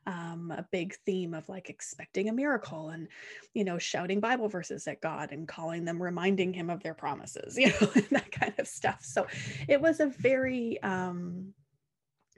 [0.05, 3.07] um, a big theme of like expecting a miracle and,
[3.53, 7.57] you know, shouting Bible verses at God and calling them, reminding Him of their promises,
[7.57, 9.03] you know, and that kind of stuff.
[9.03, 9.25] So
[9.67, 11.53] it was a very, um,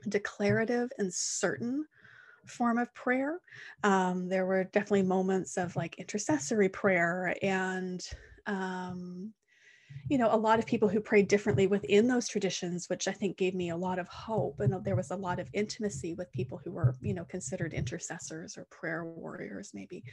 [0.07, 1.85] declarative and certain
[2.45, 3.39] form of prayer.
[3.83, 8.01] Um, there were definitely moments of like intercessory prayer and,
[8.45, 9.33] um,
[10.09, 13.37] you know, a lot of people who prayed differently within those traditions, which I think
[13.37, 14.59] gave me a lot of hope.
[14.59, 18.57] And there was a lot of intimacy with people who were, you know, considered intercessors
[18.57, 20.03] or prayer warriors, maybe.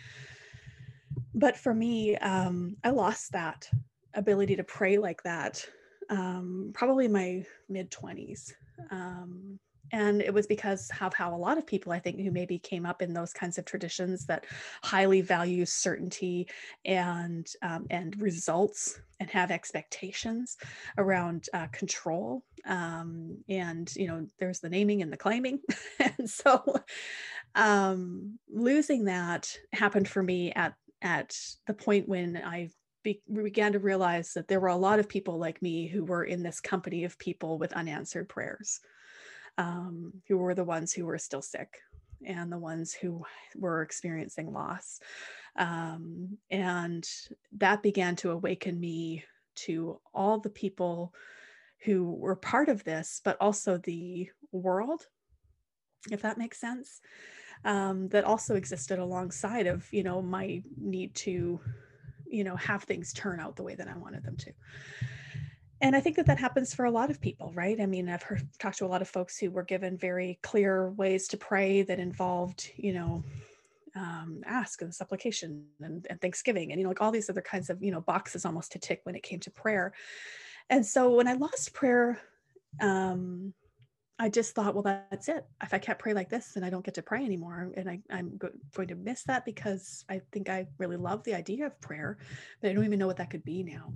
[1.34, 3.68] But for me, um, I lost that
[4.14, 5.64] ability to pray like that
[6.10, 8.52] um, probably my mid 20s.
[8.90, 9.58] Um,
[9.94, 12.84] and it was because of how a lot of people i think who maybe came
[12.84, 14.44] up in those kinds of traditions that
[14.82, 16.48] highly value certainty
[16.84, 20.56] and um, and results and have expectations
[20.98, 25.60] around uh, control um, and you know there's the naming and the claiming.
[26.18, 26.62] And so
[27.54, 32.70] um, losing that happened for me at at the point when i
[33.02, 36.24] be, began to realize that there were a lot of people like me who were
[36.24, 38.80] in this company of people with unanswered prayers
[39.58, 41.78] um, who were the ones who were still sick
[42.26, 43.24] and the ones who
[43.56, 45.00] were experiencing loss.
[45.56, 47.08] Um, and
[47.58, 49.24] that began to awaken me
[49.56, 51.14] to all the people
[51.84, 55.06] who were part of this, but also the world,
[56.10, 57.00] if that makes sense,
[57.64, 61.60] um, that also existed alongside of, you know, my need to,
[62.26, 64.52] you know, have things turn out the way that I wanted them to
[65.80, 67.80] and I think that that happens for a lot of people, right?
[67.80, 70.90] I mean, I've heard talked to a lot of folks who were given very clear
[70.90, 73.24] ways to pray that involved, you know,
[73.96, 77.70] um, ask and supplication and, and Thanksgiving and you know, like all these other kinds
[77.70, 79.92] of you know boxes almost to tick when it came to prayer.
[80.70, 82.18] And so when I lost prayer,
[82.80, 83.52] um,
[84.18, 85.44] I just thought, well, that's it.
[85.62, 87.72] If I can't pray like this, then I don't get to pray anymore.
[87.76, 91.34] And I, am go- going to miss that because I think I really love the
[91.34, 92.18] idea of prayer,
[92.60, 93.92] but I don't even know what that could be now.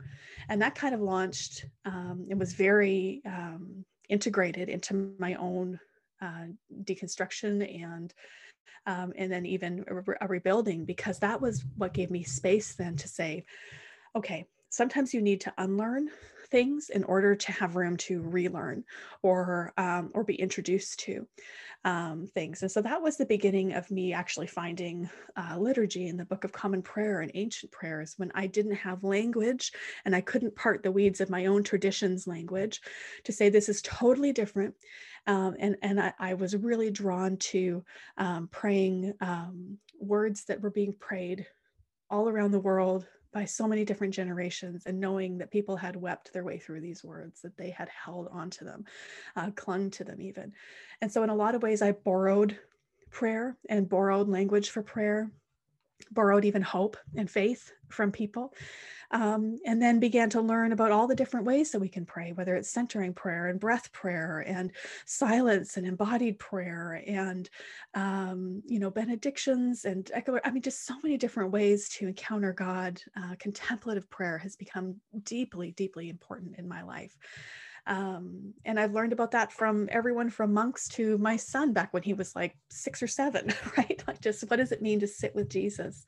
[0.49, 5.79] And that kind of launched, um, it was very um, integrated into my own
[6.21, 6.47] uh,
[6.85, 8.13] deconstruction and
[8.87, 12.75] um, and then even a, re- a rebuilding because that was what gave me space
[12.75, 13.45] then to say
[14.17, 16.09] okay sometimes you need to unlearn
[16.51, 18.85] things in order to have room to relearn
[19.23, 21.27] or um, or be introduced to
[21.85, 22.63] um, things.
[22.63, 26.45] And so that was the beginning of me actually finding uh, liturgy in the book
[26.45, 29.73] of common prayer and ancient prayers when i didn't have language
[30.05, 32.81] and i couldn't part the weeds of my own traditions language
[33.25, 34.75] to say this is totally different
[35.27, 37.85] um, and and I, I, was really drawn to
[38.17, 41.47] um, praying um, words that were being prayed
[42.11, 46.33] all around the world by so many different generations and knowing that people had wept
[46.33, 48.85] their way through these words that they had held onto them
[49.37, 50.53] uh, clung to them even.
[51.01, 52.59] And so in a lot of ways i borrowed
[53.11, 55.31] prayer and borrowed language for prayer
[56.11, 58.55] borrowed even hope and faith from people
[59.11, 62.33] um, and then began to learn about all the different ways that we can pray
[62.33, 64.73] whether it's centering prayer and breath prayer and
[65.07, 67.49] silence and embodied prayer and
[67.95, 70.11] um, you know benedictions and
[70.45, 74.97] i mean just so many different ways to encounter god uh, contemplative prayer has become
[75.23, 77.17] deeply deeply important in my life
[77.89, 82.03] um, and I've learned about that from everyone from monks to my son back when
[82.03, 84.03] he was like six or seven, right?
[84.07, 86.05] Like, just what does it mean to sit with Jesus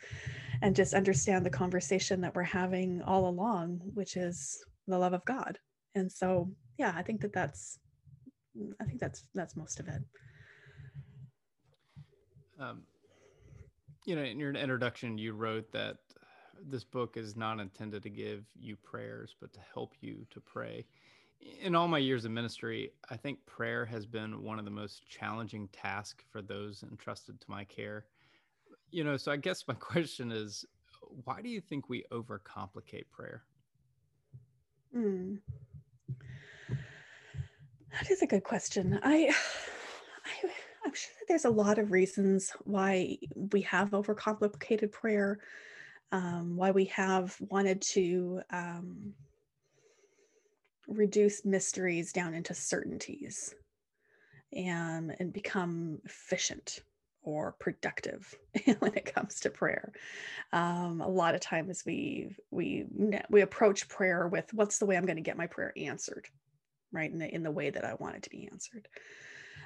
[0.60, 5.24] and just understand the conversation that we're having all along, which is the love of
[5.24, 5.58] God.
[5.94, 7.78] And so, yeah, I think that that's,
[8.78, 10.02] I think that's that's most of it.
[12.58, 12.82] Um,
[14.04, 15.96] you know, in your introduction, you wrote that
[16.62, 20.84] this book is not intended to give you prayers, but to help you to pray
[21.40, 25.06] in all my years of ministry, I think prayer has been one of the most
[25.08, 28.06] challenging tasks for those entrusted to my care.
[28.90, 30.64] You know, so I guess my question is
[31.24, 33.42] why do you think we overcomplicate prayer?
[34.96, 35.38] Mm.
[37.92, 39.00] That is a good question.
[39.02, 39.32] I,
[40.24, 40.48] I
[40.84, 43.18] I'm sure that there's a lot of reasons why
[43.52, 45.38] we have overcomplicated prayer,
[46.12, 49.14] um, why we have wanted to um,
[50.90, 53.54] reduce mysteries down into certainties
[54.52, 56.80] and, and become efficient
[57.22, 58.34] or productive
[58.80, 59.92] when it comes to prayer.
[60.52, 62.86] Um, a lot of times we we
[63.28, 66.26] we approach prayer with what's the way I'm going to get my prayer answered,
[66.92, 67.10] right?
[67.10, 68.88] In the in the way that I want it to be answered.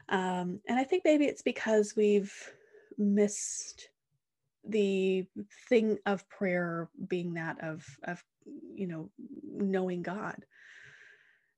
[0.08, 2.32] Um, and I think maybe it's because we've
[2.98, 3.88] missed
[4.66, 5.26] the
[5.68, 8.22] thing of prayer being that of of
[8.74, 9.10] you know
[9.42, 10.44] knowing God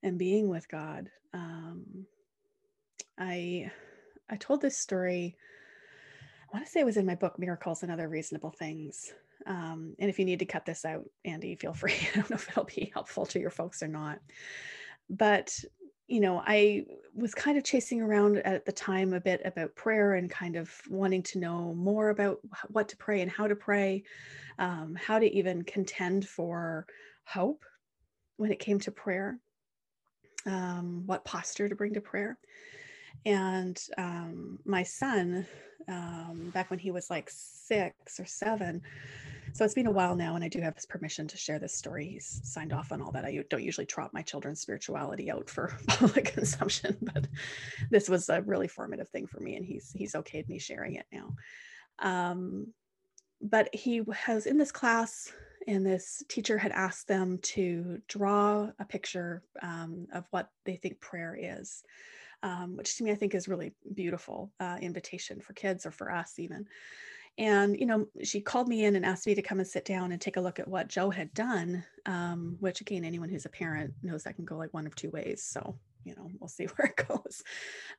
[0.07, 1.11] and being with God.
[1.35, 2.07] Um,
[3.19, 3.71] I
[4.31, 5.37] I told this story.
[6.43, 9.13] I want to say it was in my book Miracles and Other Reasonable Things.
[9.47, 11.93] Um, and if you need to cut this out, Andy, feel free.
[11.93, 14.21] I don't know if it'll be helpful to your folks or not.
[15.11, 15.53] But
[16.09, 20.15] you know, I was kind of chasing around at the time a bit about prayer
[20.15, 22.39] and kind of wanting to know more about
[22.69, 24.05] what to pray and how to pray,
[24.61, 26.87] um, how to even contend for
[27.25, 27.65] hope
[28.37, 29.41] when it came to prayer
[30.47, 32.39] um, what posture to bring to prayer.
[33.25, 35.47] And um, my son,
[35.89, 38.83] um, back when he was like six or seven,
[39.53, 41.75] so it's been a while now, and I do have his permission to share this
[41.75, 42.07] story.
[42.07, 43.25] He's signed off on all that.
[43.25, 47.27] I don't usually trot my children's spirituality out for public consumption, but
[47.91, 51.07] this was a really formative thing for me, and he's he's okayed me sharing it
[51.11, 51.35] now.
[52.01, 52.67] Um,
[53.41, 55.33] but he was in this class
[55.67, 61.01] and this teacher had asked them to draw a picture um, of what they think
[61.01, 61.83] prayer is
[62.43, 66.11] um, which to me i think is really beautiful uh, invitation for kids or for
[66.11, 66.67] us even.
[67.39, 70.13] And you know she called me in and asked me to come and sit down
[70.13, 73.51] and take a look at what joe had done um, which again anyone who's a
[73.51, 75.43] parent knows that can go like one of two ways.
[75.43, 75.77] So
[76.07, 77.43] you know, we'll see where it goes.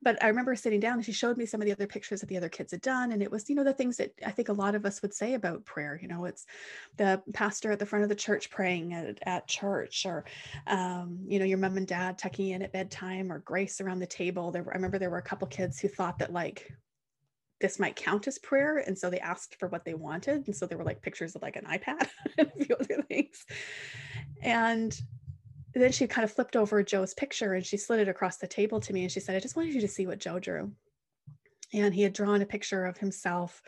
[0.02, 2.28] But I remember sitting down and she showed me some of the other pictures that
[2.28, 3.12] the other kids had done.
[3.12, 5.14] And it was, you know, the things that I think a lot of us would
[5.14, 6.00] say about prayer.
[6.02, 6.46] You know, it's
[6.96, 10.26] the pastor at the front of the church praying at, at church, or,
[10.66, 14.08] um, you know, your mom and dad tucking in at bedtime, or grace around the
[14.08, 14.52] table.
[14.52, 16.72] There I remember there were a couple kids who thought that like
[17.60, 18.78] this might count as prayer.
[18.78, 20.46] And so they asked for what they wanted.
[20.46, 23.46] And so there were like pictures of like an iPad and a few other things.
[24.42, 25.00] And
[25.82, 28.80] then she kind of flipped over Joe's picture and she slid it across the table
[28.80, 30.72] to me and she said, I just wanted you to see what Joe drew.
[31.74, 33.62] And he had drawn a picture of himself,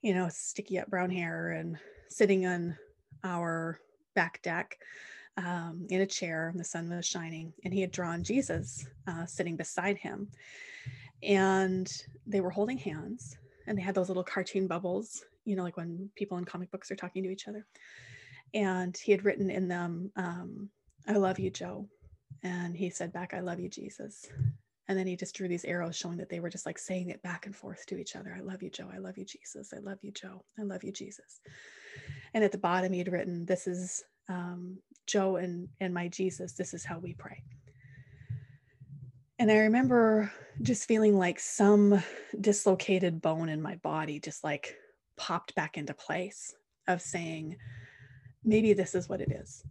[0.00, 1.76] you know, sticky up brown hair and
[2.08, 2.76] sitting on
[3.24, 3.80] our
[4.14, 4.78] back deck
[5.36, 6.48] um, in a chair.
[6.48, 10.28] And the sun was shining, and he had drawn Jesus uh, sitting beside him.
[11.22, 11.90] And
[12.26, 13.36] they were holding hands,
[13.66, 16.90] and they had those little cartoon bubbles, you know, like when people in comic books
[16.90, 17.66] are talking to each other.
[18.54, 20.68] And he had written in them, um,
[21.06, 21.88] I love you, Joe.
[22.42, 24.26] And he said back, I love you, Jesus.
[24.88, 27.22] And then he just drew these arrows showing that they were just like saying it
[27.22, 28.34] back and forth to each other.
[28.36, 28.90] I love you, Joe.
[28.92, 29.72] I love you, Jesus.
[29.72, 30.44] I love you, Joe.
[30.58, 31.40] I love you, Jesus.
[32.34, 36.54] And at the bottom, he had written, This is um, Joe and, and my Jesus.
[36.54, 37.42] This is how we pray.
[39.38, 40.32] And I remember
[40.62, 42.02] just feeling like some
[42.40, 44.76] dislocated bone in my body just like
[45.16, 46.54] popped back into place
[46.86, 47.56] of saying,
[48.44, 49.64] maybe this is what it is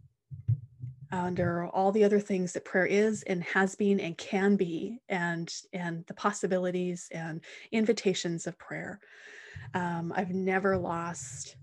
[1.12, 5.54] under all the other things that prayer is and has been and can be and
[5.72, 8.98] and the possibilities and invitations of prayer.
[9.74, 11.56] Um, i've never lost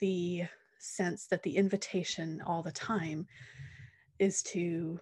[0.00, 0.44] the
[0.78, 3.26] sense that the invitation all the time
[4.18, 5.00] is to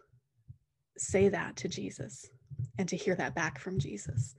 [0.97, 2.31] say that to jesus
[2.79, 4.37] and to hear that back from jesus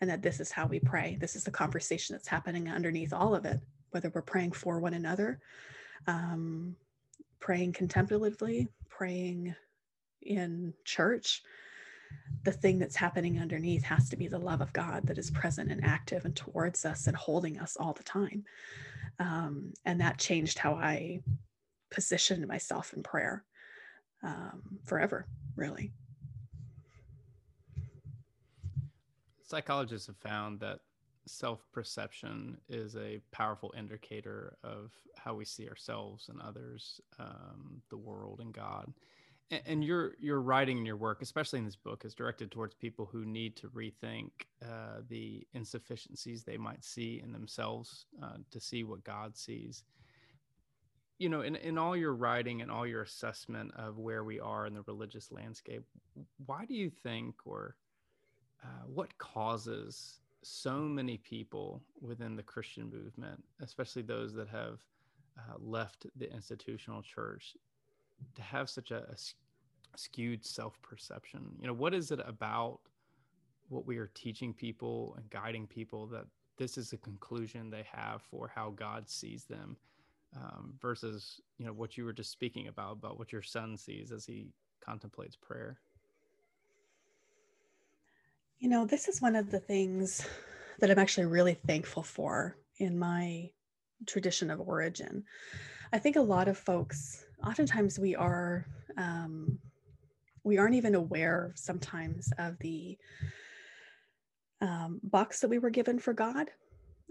[0.00, 1.18] and that this is how we pray.
[1.20, 3.60] This is the conversation that's happening underneath all of it
[3.90, 5.40] whether we're praying for one another
[6.06, 6.76] um,
[7.40, 9.54] praying contemplatively, praying
[10.22, 11.42] in church,
[12.44, 15.70] the thing that's happening underneath has to be the love of God that is present
[15.70, 18.44] and active and towards us and holding us all the time.
[19.18, 21.20] Um, and that changed how I
[21.90, 23.44] positioned myself in prayer
[24.22, 25.26] um, forever,
[25.56, 25.92] really.
[29.42, 30.80] Psychologists have found that
[31.28, 37.96] self perception is a powerful indicator of how we see ourselves and others, um, the
[37.96, 38.92] world, and God.
[39.50, 42.74] And, and your your writing and your work, especially in this book, is directed towards
[42.74, 44.30] people who need to rethink
[44.64, 49.84] uh, the insufficiencies they might see in themselves uh, to see what God sees.
[51.18, 54.66] You know, in, in all your writing and all your assessment of where we are
[54.66, 55.82] in the religious landscape,
[56.46, 57.74] why do you think, or
[58.62, 64.80] uh, what causes so many people within the Christian movement, especially those that have
[65.38, 67.56] uh, left the institutional church,
[68.34, 69.16] to have such a, a
[69.96, 71.44] skewed self perception.
[71.60, 72.80] You know, what is it about
[73.68, 76.24] what we are teaching people and guiding people that
[76.56, 79.76] this is a conclusion they have for how God sees them
[80.36, 84.10] um, versus, you know, what you were just speaking about, about what your son sees
[84.10, 84.48] as he
[84.84, 85.78] contemplates prayer?
[88.58, 90.26] You know, this is one of the things
[90.80, 93.50] that I'm actually really thankful for in my
[94.06, 95.22] tradition of origin.
[95.92, 99.58] I think a lot of folks, oftentimes we are, um,
[100.42, 102.98] we aren't even aware sometimes of the
[104.60, 106.50] um, box that we were given for God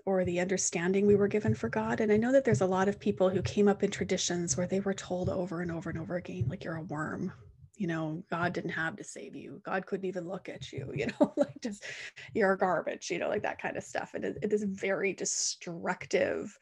[0.06, 2.02] or the understanding we were given for God.
[2.02, 4.68] And I know that there's a lot of people who came up in traditions where
[4.68, 7.32] they were told over and over and over again, like you're a worm,
[7.78, 9.62] you know god didn't have to save you.
[9.64, 11.84] God couldn't even look at you you know like just
[12.34, 14.14] you're garbage you know like that kind of stuff.
[14.14, 16.58] And it, it is very destructive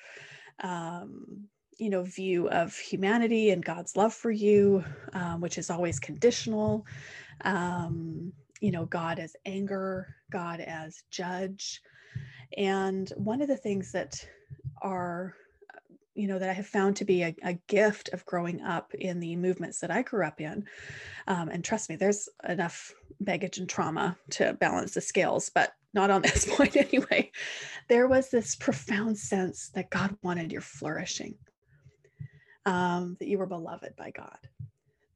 [0.61, 1.47] um
[1.77, 6.85] you know view of humanity and god's love for you um, which is always conditional.
[7.43, 11.81] Um you know god as anger god as judge.
[12.57, 14.25] And one of the things that
[14.81, 15.35] are
[16.15, 19.19] you know that i have found to be a, a, gift of growing up in
[19.19, 20.65] the movements that i grew up in.
[21.27, 26.09] Um, and trust me there's enough baggage and trauma to balance the scales but not
[26.09, 27.31] on this point anyway.
[27.87, 31.35] There was this profound sense that god wanted your flourishing
[32.65, 34.39] um, that you were beloved by god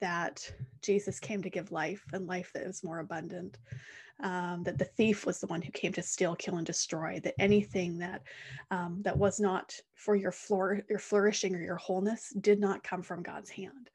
[0.02, 0.50] that
[0.82, 3.58] jesus came to give life and life that is more abundant
[4.22, 7.20] um, that the thief was the one who came to steal, kill, and destroy.
[7.24, 8.24] That anything that
[8.72, 13.02] um, that was not for your floor, your flourishing or your wholeness did not come
[13.02, 13.90] from God's hand.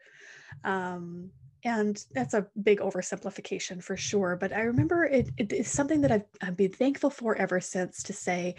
[0.65, 1.31] Um,
[1.65, 4.37] and that's a big oversimplification for sure.
[4.37, 8.03] But I remember it, it is something that I've, I've been thankful for ever since.
[8.05, 8.55] To say,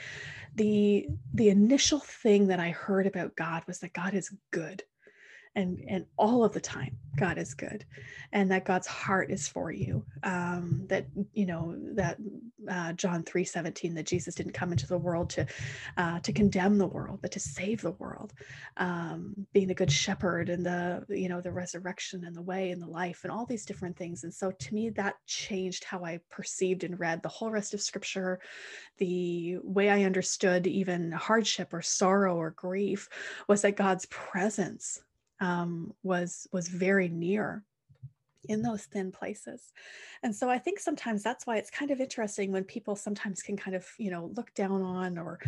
[0.55, 4.83] the the initial thing that I heard about God was that God is good
[5.55, 7.85] and and all of the time god is good
[8.33, 12.17] and that god's heart is for you um, that you know that
[12.69, 15.45] uh, john 3 17 that jesus didn't come into the world to
[15.97, 18.33] uh, to condemn the world but to save the world
[18.77, 22.81] um, being the good shepherd and the you know the resurrection and the way and
[22.81, 24.23] the life and all these different things.
[24.23, 27.81] And so to me that changed how i perceived and read the whole rest of
[27.81, 28.39] scripture.
[28.97, 33.09] The way i understood even hardship or sorrow or grief
[33.47, 35.01] was that god's presence
[35.39, 37.63] um, was was very near
[38.49, 39.73] in those thin places.
[40.23, 43.55] And so i think sometimes that's why it's kind of interesting when people sometimes can
[43.57, 45.39] kind of you know look down on or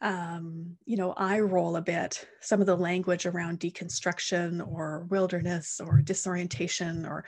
[0.00, 5.80] um, you know eye roll a bit some of the language around deconstruction or wilderness
[5.80, 7.24] or disorientation or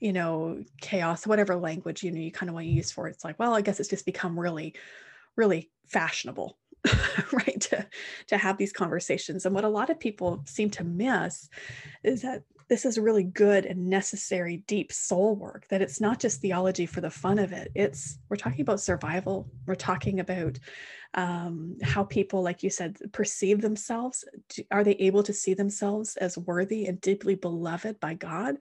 [0.00, 3.12] you know chaos whatever language you know you kind of want to use for it.
[3.12, 4.74] It's like well i guess it's just become really
[5.36, 6.56] really fashionable
[7.32, 7.86] right to
[8.26, 11.48] to have these conversations and what a lot of people seem to miss
[12.02, 16.40] is that this is really good and necessary deep soul work that it's not just
[16.40, 17.70] theology for the fun of it.
[17.74, 19.48] It's we're talking about survival.
[19.66, 20.58] We're talking about
[21.14, 24.24] um, how people like you said perceive themselves.
[24.70, 28.56] Are they able to see themselves as worthy and deeply beloved by god?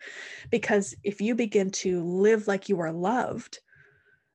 [0.51, 3.59] Because if you begin to live like you are loved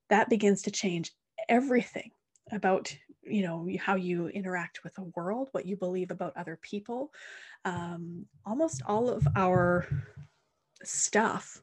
[0.08, 1.12] that begins to change
[1.48, 2.10] everything
[2.52, 7.12] about you know how you interact with the world what you believe about other people
[7.64, 9.86] um, almost all of our
[10.82, 11.62] stuff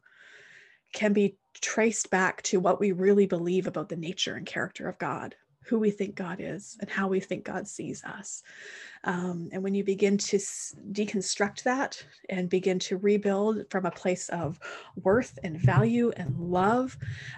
[0.92, 4.98] can be traced back to what we really believe about the nature and character of
[4.98, 5.34] god
[5.68, 8.42] who we think God is and how we think God sees us.
[9.04, 13.90] Um, and when you begin to s- deconstruct that and begin to rebuild from a
[13.90, 14.58] place of
[15.02, 16.96] worth and value and love,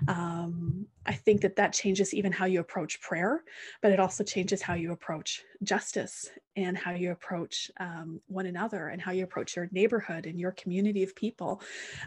[0.08, 3.42] um, I think that that changes even how you approach prayer,
[3.82, 8.88] but it also changes how you approach justice and how you approach um, one another
[8.88, 11.62] and how you approach your neighborhood and your community of people.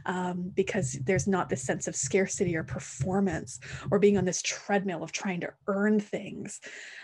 [0.05, 3.59] Um, because there's not this sense of scarcity or performance
[3.91, 6.61] or being on this treadmill of trying to earn things.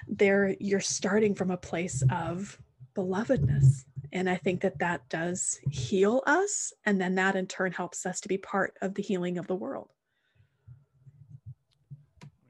[0.08, 2.49] There you're starting from a place of
[2.96, 8.06] belovedness and i think that that does heal us and then that in turn helps
[8.06, 9.90] us to be part of the healing of the world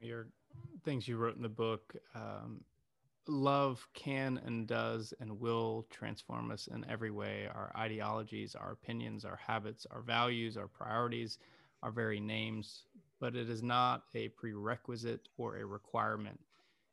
[0.00, 0.28] your
[0.84, 2.62] things you wrote in the book um,
[3.30, 9.24] love can and does and will transform us in every way our ideologies, our opinions,
[9.24, 11.38] our habits, our values, our priorities,
[11.82, 12.84] our very names.
[13.20, 16.40] But it is not a prerequisite or a requirement.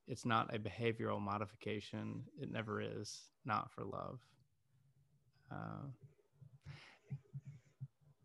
[0.08, 2.24] It's not a behavioral modification.
[2.42, 4.20] It never is, not for love.
[5.52, 5.88] Uh,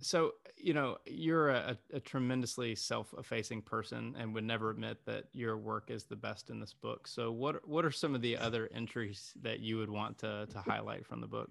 [0.03, 5.57] so you know you're a, a tremendously self-effacing person and would never admit that your
[5.57, 8.69] work is the best in this book so what what are some of the other
[8.75, 11.51] entries that you would want to to highlight from the book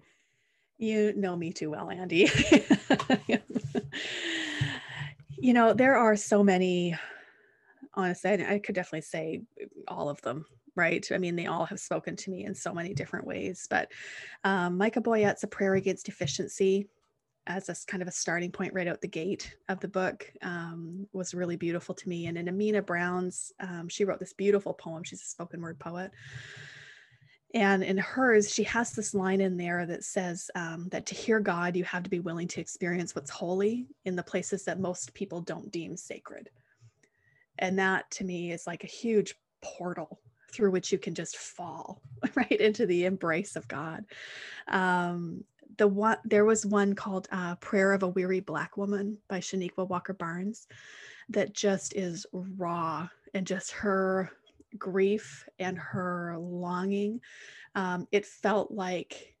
[0.78, 2.30] you know me too well andy
[5.38, 6.94] you know there are so many
[7.94, 9.42] honestly I, could definitely say
[9.88, 11.06] all of them right?
[11.12, 13.66] I mean, they all have spoken to me in so many different ways.
[13.68, 13.92] But
[14.44, 16.88] um, Micah Boyett's A Prayer Against Deficiency
[17.46, 21.06] as a kind of a starting point right out the gate of the book um,
[21.12, 22.26] was really beautiful to me.
[22.26, 25.02] And in Amena Brown's, um, she wrote this beautiful poem.
[25.02, 26.12] She's a spoken word poet.
[27.54, 31.38] And in hers, she has this line in there that says um, that to hear
[31.38, 35.12] God, you have to be willing to experience what's holy in the places that most
[35.12, 36.48] people don't deem sacred.
[37.58, 40.20] And that to me is like a huge portal
[40.52, 42.02] through which you can just fall
[42.34, 44.04] right into the embrace of God.
[44.68, 45.44] Um,
[45.78, 49.88] the one there was one called uh, prayer of a weary black woman by chanequa
[49.88, 50.66] walker barnes
[51.30, 54.30] that just is raw and just her
[54.78, 57.20] grief and her longing
[57.74, 59.34] um, it felt like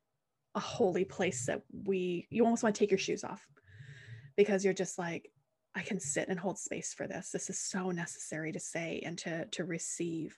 [0.54, 3.46] a holy place that we you almost want to take your shoes off
[4.36, 5.30] because you're just like
[5.74, 9.18] i can sit and hold space for this this is so necessary to say and
[9.18, 10.36] to to receive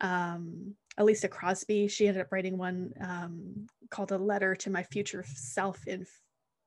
[0.00, 5.24] um, Alicia Crosby, she ended up writing one um, called A Letter to My Future
[5.26, 6.06] Self in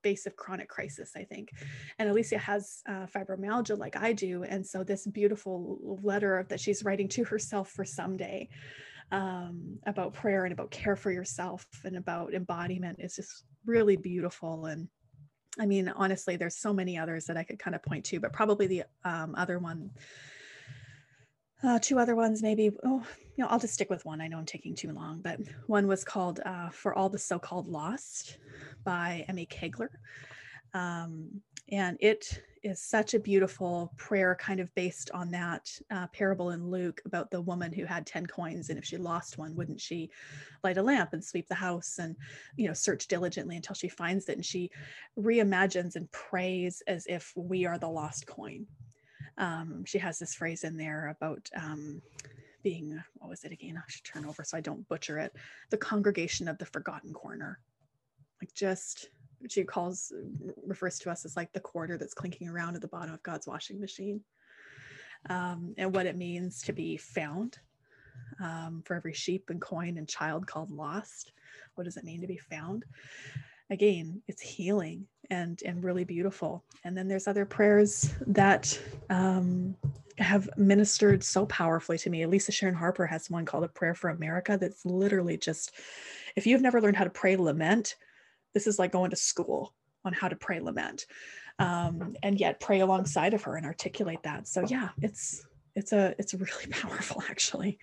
[0.04, 1.52] Face of Chronic Crisis, I think.
[2.00, 4.44] And Alicia has uh, fibromyalgia like I do.
[4.44, 8.50] And so this beautiful letter that she's writing to herself for someday
[9.12, 14.66] um, about prayer and about care for yourself and about embodiment is just really beautiful.
[14.66, 14.88] And
[15.60, 18.34] I mean, honestly, there's so many others that I could kind of point to, but
[18.34, 19.92] probably the um, other one
[21.64, 23.04] uh, two other ones maybe oh
[23.36, 24.22] you know i'll just stick with one.
[24.22, 27.68] I know i'm taking too long but one was called uh, for all the so-called
[27.68, 28.38] lost
[28.84, 29.90] by emmy kegler.
[30.74, 36.52] Um, and it is such a beautiful prayer kind of based on that uh, parable
[36.52, 39.82] in luke about the woman who had 10 coins and if she lost one wouldn't
[39.82, 40.10] she
[40.64, 42.16] light a lamp and sweep the house and
[42.58, 44.70] you know search diligently until she finds it and she
[45.20, 48.66] reimagines and prays as if we are the lost coin
[49.38, 52.02] um, she has this phrase in there about um,
[52.64, 53.78] being what was it again?
[53.78, 55.34] I should turn over so I don't butcher it.
[55.70, 57.60] The congregation of the forgotten corner,
[58.42, 59.10] like just
[59.50, 60.12] she calls
[60.66, 63.48] refers to us as like the quarter that's clinking around at the bottom of God's
[63.48, 64.22] washing machine,
[65.30, 67.58] um, and what it means to be found.
[68.42, 71.32] Um, for every sheep and coin and child called lost,
[71.76, 72.86] what does it mean to be found?
[73.70, 76.64] Again, it's healing and and really beautiful.
[76.84, 78.78] And then there's other prayers that
[79.10, 79.76] um,
[80.18, 82.26] have ministered so powerfully to me.
[82.26, 85.72] Lisa Sharon Harper has one called a prayer for America that's literally just
[86.36, 87.96] if you've never learned how to pray lament,
[88.54, 89.74] this is like going to school
[90.04, 91.06] on how to pray lament.
[91.60, 94.48] Um, and yet pray alongside of her and articulate that.
[94.48, 95.46] So yeah, it's
[95.76, 97.78] it's a it's a really powerful actually.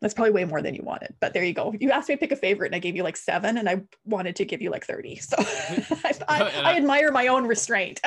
[0.00, 1.74] that's probably way more than you wanted, but there you go.
[1.78, 3.82] You asked me to pick a favorite and I gave you like seven and I
[4.04, 5.16] wanted to give you like 30.
[5.16, 8.00] So I, I, I, admire my own restraint.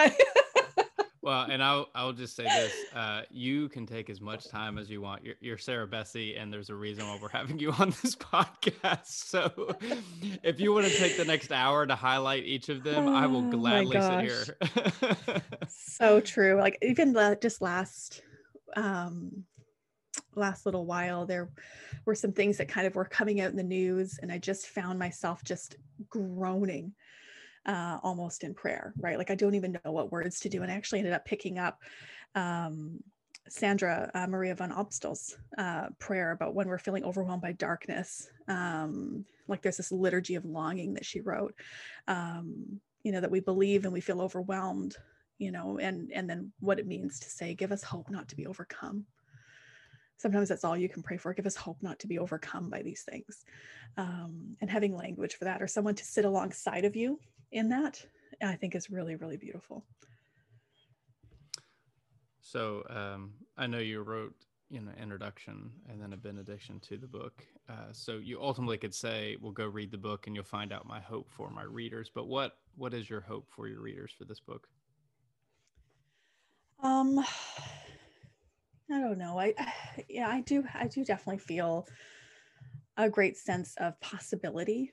[1.26, 4.92] Well, and I'll, I'll just say this, uh, you can take as much time as
[4.92, 5.26] you want.
[5.26, 9.08] You're, you're Sarah Bessey, and there's a reason why we're having you on this podcast.
[9.08, 9.76] So
[10.44, 13.26] if you want to take the next hour to highlight each of them, oh, I
[13.26, 15.42] will oh gladly sit here.
[15.68, 16.60] so true.
[16.60, 18.22] Like even the, just last,
[18.78, 19.46] um,
[20.36, 21.50] last little while there
[22.06, 24.68] were some things that kind of were coming out in the news and i just
[24.68, 25.78] found myself just
[26.10, 26.94] groaning
[27.66, 29.18] uh, almost in prayer right?
[29.18, 31.58] Like i don't even know what words to do and i actually ended up picking
[31.58, 31.82] up
[32.36, 33.00] um,
[33.48, 39.26] sandra uh, maria van opstal's uh, prayer about when we're feeling overwhelmed by darkness um,
[39.48, 41.54] like there's this liturgy of longing that she wrote
[42.08, 44.96] um, you know that we believe and we feel overwhelmed
[45.38, 48.36] you know and and then what it means to say give us hope not to
[48.36, 49.06] be overcome.
[50.18, 51.34] Sometimes that's all you can pray for.
[51.34, 53.44] Give us hope not to be overcome by these things
[53.98, 57.20] um, and having language for that or someone to sit alongside of you
[57.56, 58.06] in that
[58.44, 59.84] i think is really really beautiful
[62.42, 64.36] so um, i know you wrote
[64.70, 68.94] you know introduction and then a benediction to the book uh, so you ultimately could
[68.94, 72.12] say well go read the book and you'll find out my hope for my readers
[72.14, 74.68] but what what is your hope for your readers for this book
[76.84, 77.24] um
[78.92, 79.40] I don't know.
[79.40, 79.56] I,
[80.08, 80.64] yeah, I do.
[80.76, 81.88] I do definitely feel
[82.98, 84.92] a great sense of possibility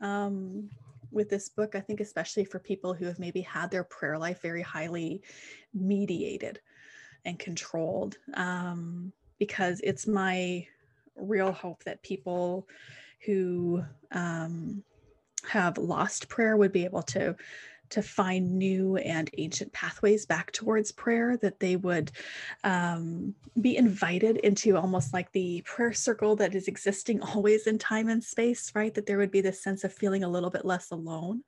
[0.00, 0.70] um,
[1.10, 1.74] with this book.
[1.74, 5.22] I think, especially for people who have maybe had their prayer life very highly
[5.72, 6.60] mediated
[7.24, 10.66] and controlled, um, because it's my
[11.16, 12.68] real hope that people
[13.24, 13.82] who
[14.12, 14.82] um,
[15.48, 17.36] have lost prayer would be able to
[17.90, 22.12] to find new and ancient pathways back towards prayer, that they would
[22.64, 28.08] um, be invited into almost like the prayer circle that is existing always in time
[28.08, 28.94] and space, right?
[28.94, 31.42] That there would be this sense of feeling a little bit less alone.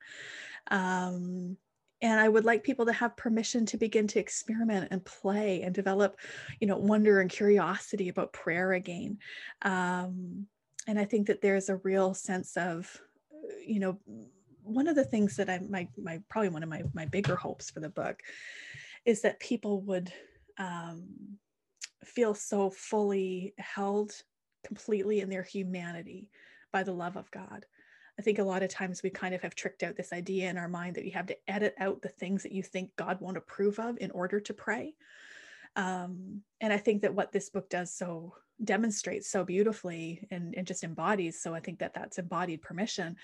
[0.69, 1.57] Um,
[2.01, 5.73] and i would like people to have permission to begin to experiment and play and
[5.73, 6.19] develop
[6.59, 9.17] you know wonder and curiosity about prayer again
[9.63, 10.45] um,
[10.87, 13.01] and i think that there's a real sense of
[13.65, 13.97] you know
[14.67, 17.69] one of the things that I my my probably one of my my bigger hopes
[17.69, 18.21] for the book
[19.05, 20.11] is that people would
[20.57, 21.37] um,
[22.03, 24.11] feel so fully held
[24.65, 26.29] completely in their humanity
[26.71, 27.65] by the love of God.
[28.19, 30.57] I think a lot of times we kind of have tricked out this idea in
[30.57, 33.37] our mind that you have to edit out the things that you think God won't
[33.37, 34.95] approve of in order to pray.
[35.75, 38.33] Um, and I think that what this book does so
[38.63, 43.15] demonstrates so beautifully and, and just embodies so i think that that's embodied permission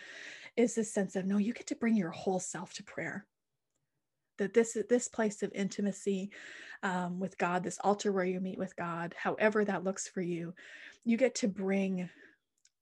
[0.56, 3.26] is this sense of no you get to bring your whole self to prayer.
[4.40, 6.32] That this is this place of intimacy
[6.82, 10.54] um, with god this altar where you meet with god however that looks for you
[11.06, 12.10] you get to bring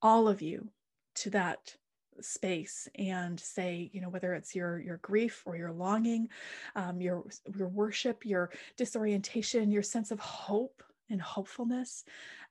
[0.02, 0.70] all of you
[1.16, 1.76] to that
[2.22, 6.30] space and say you know whether it's your your grief or your longing
[6.76, 7.24] um, your
[7.56, 10.82] your worship your disorientation your sense of hope
[11.12, 12.04] and hopefulness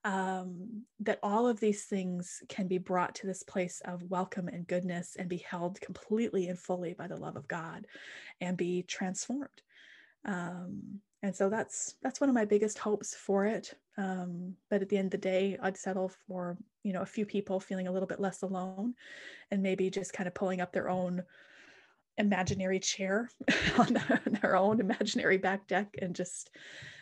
[0.05, 4.67] um, that all of these things can be brought to this place of welcome and
[4.67, 7.87] goodness and be held completely and fully by the love of God
[8.41, 9.63] and be transformed.
[10.25, 13.75] Um, and so that's that's one of my biggest hopes for it.
[13.99, 17.27] Um, but at the end of the day, I'd settle for you know a few
[17.27, 18.95] people feeling a little bit less alone,
[19.51, 21.23] and maybe just kind of pulling up their own
[22.17, 23.31] imaginary chair
[23.79, 23.99] on
[24.41, 26.51] their own imaginary back deck and just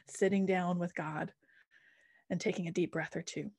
[0.06, 1.32] sitting down with God
[2.30, 3.50] and taking a deep breath or two.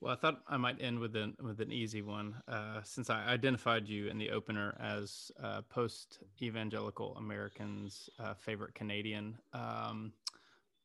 [0.00, 3.24] Well, I thought I might end with an with an easy one, uh, since I
[3.24, 9.38] identified you in the opener as uh, post evangelical Americans' uh, favorite Canadian.
[9.52, 10.12] Um,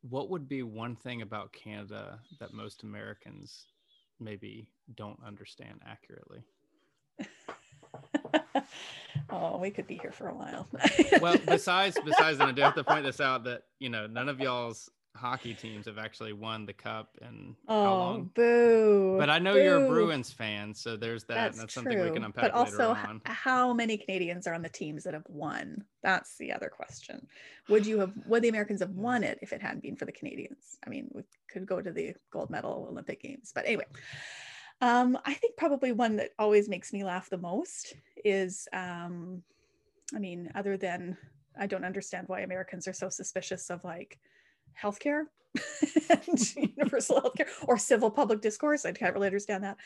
[0.02, 3.66] what would be one thing about Canada that most Americans
[4.20, 6.44] maybe don't understand accurately?
[9.30, 10.68] oh, we could be here for a while.
[11.22, 14.30] well, besides besides, and I do have to point this out that you know none
[14.30, 18.32] of y'all's hockey teams have actually won the cup and oh, how long?
[18.36, 19.16] boo!
[19.18, 19.64] But I know boo.
[19.64, 21.36] you're a Bruins fan, so there's that.
[21.36, 25.04] That's, that's something we can unpack But also, how many Canadians are on the teams
[25.04, 25.84] that have won?
[26.04, 27.28] That's the other question.
[27.70, 28.14] Would you have?
[28.28, 30.78] Would the Americans have won it if it hadn't been for the Canadians?
[30.86, 33.86] I mean, we could go to the gold medal Olympic Games, but anyway.
[34.82, 39.42] Um, I think probably one that always makes me laugh the most is, um,
[40.16, 41.18] I mean, other than
[41.60, 44.20] I don't understand why Americans are so suspicious of like
[44.80, 45.24] healthcare
[46.10, 48.86] and universal healthcare or civil public discourse.
[48.86, 49.78] I can't really understand that.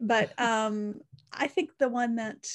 [0.00, 1.00] But um,
[1.32, 2.48] I think the one that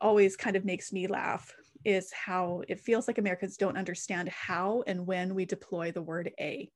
[0.00, 4.82] always kind of makes me laugh is how it feels like Americans don't understand how
[4.86, 6.70] and when we deploy the word a.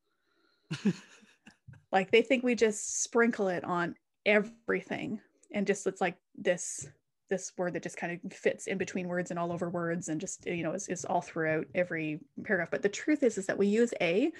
[1.90, 3.94] Like they think we just sprinkle it on
[4.26, 5.20] everything.
[5.52, 6.86] And just it's like this
[7.30, 10.18] this word that just kind of fits in between words and all over words and
[10.18, 12.70] just you know is, is all throughout every paragraph.
[12.70, 14.30] But the truth is is that we use a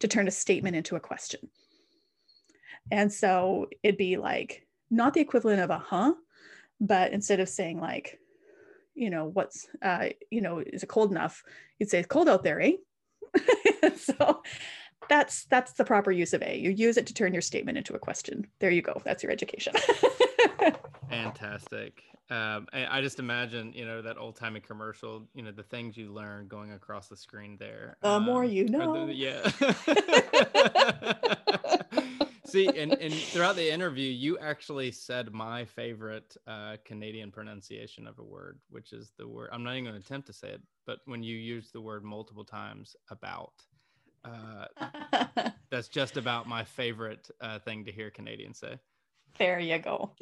[0.00, 1.48] to turn a statement into a question.
[2.90, 6.14] And so it'd be like not the equivalent of a huh
[6.80, 8.18] but instead of saying like
[8.94, 11.42] you know what's uh you know is it cold enough?
[11.78, 12.72] You'd say it's cold out there eh?
[13.96, 14.42] So
[15.08, 17.94] that's that's the proper use of a you use it to turn your statement into
[17.94, 19.72] a question there you go that's your education
[21.08, 25.62] fantastic um, I, I, just imagine, you know, that old timey commercial, you know, the
[25.62, 27.96] things you learn going across the screen there.
[28.02, 29.06] The um, more you know.
[29.06, 29.48] The, yeah.
[32.46, 38.18] See, and, and throughout the interview, you actually said my favorite uh, Canadian pronunciation of
[38.18, 40.62] a word, which is the word, I'm not even going to attempt to say it,
[40.84, 43.52] but when you use the word multiple times about,
[44.26, 48.78] uh, that's just about my favorite uh, thing to hear Canadians say.
[49.38, 50.12] There you go.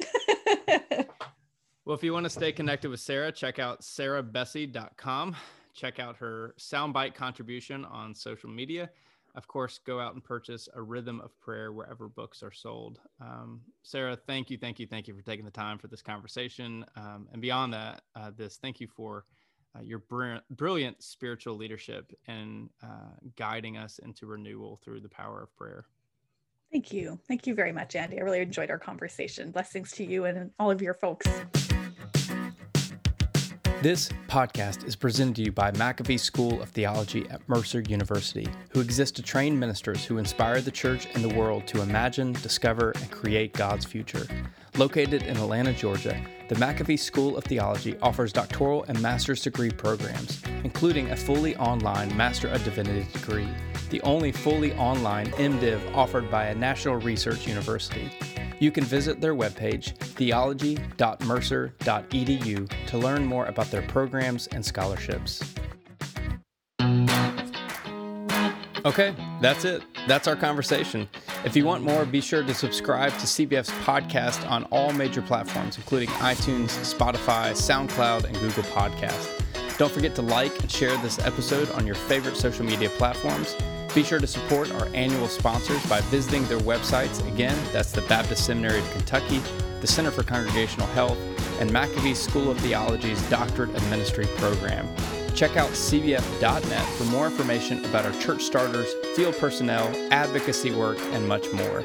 [1.85, 5.35] Well, if you want to stay connected with Sarah, check out sarahbessey.com.
[5.75, 8.89] Check out her soundbite contribution on social media.
[9.35, 13.01] Of course, go out and purchase A Rhythm of Prayer wherever books are sold.
[13.21, 16.83] Um, Sarah, thank you, thank you, thank you for taking the time for this conversation.
[16.95, 19.25] Um, and beyond that, uh, this, thank you for
[19.75, 25.43] uh, your br- brilliant spiritual leadership and uh, guiding us into renewal through the power
[25.43, 25.85] of prayer.
[26.71, 27.19] Thank you.
[27.27, 28.19] Thank you very much, Andy.
[28.19, 29.51] I really enjoyed our conversation.
[29.51, 31.27] Blessings to you and all of your folks.
[33.81, 38.79] This podcast is presented to you by McAfee School of Theology at Mercer University, who
[38.79, 43.11] exist to train ministers who inspire the church and the world to imagine, discover, and
[43.11, 44.25] create God's future.
[44.77, 50.41] Located in Atlanta, Georgia, the McAfee School of Theology offers doctoral and master's degree programs,
[50.63, 53.47] including a fully online Master of Divinity degree,
[53.89, 58.09] the only fully online MDiv offered by a national research university.
[58.59, 65.41] You can visit their webpage, theology.mercer.edu, to learn more about their programs and scholarships.
[68.85, 69.81] Okay, that's it.
[70.07, 71.09] That's our conversation.
[71.43, 75.77] If you want more, be sure to subscribe to CBF's podcast on all major platforms,
[75.77, 79.41] including iTunes, Spotify, SoundCloud, and Google Podcast.
[79.79, 83.55] Don't forget to like and share this episode on your favorite social media platforms.
[83.95, 87.25] Be sure to support our annual sponsors by visiting their websites.
[87.31, 89.41] Again, that's the Baptist Seminary of Kentucky,
[89.79, 91.17] the Center for Congregational Health,
[91.61, 94.93] and McAfee School of Theology's Doctorate of Ministry program.
[95.33, 101.25] Check out cbf.net for more information about our church starters, field personnel, advocacy work, and
[101.25, 101.81] much more.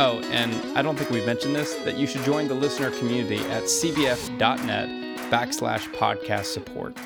[0.00, 3.38] Oh, and I don't think we mentioned this, that you should join the listener community
[3.38, 4.88] at cbf.net
[5.30, 6.96] backslash podcast support.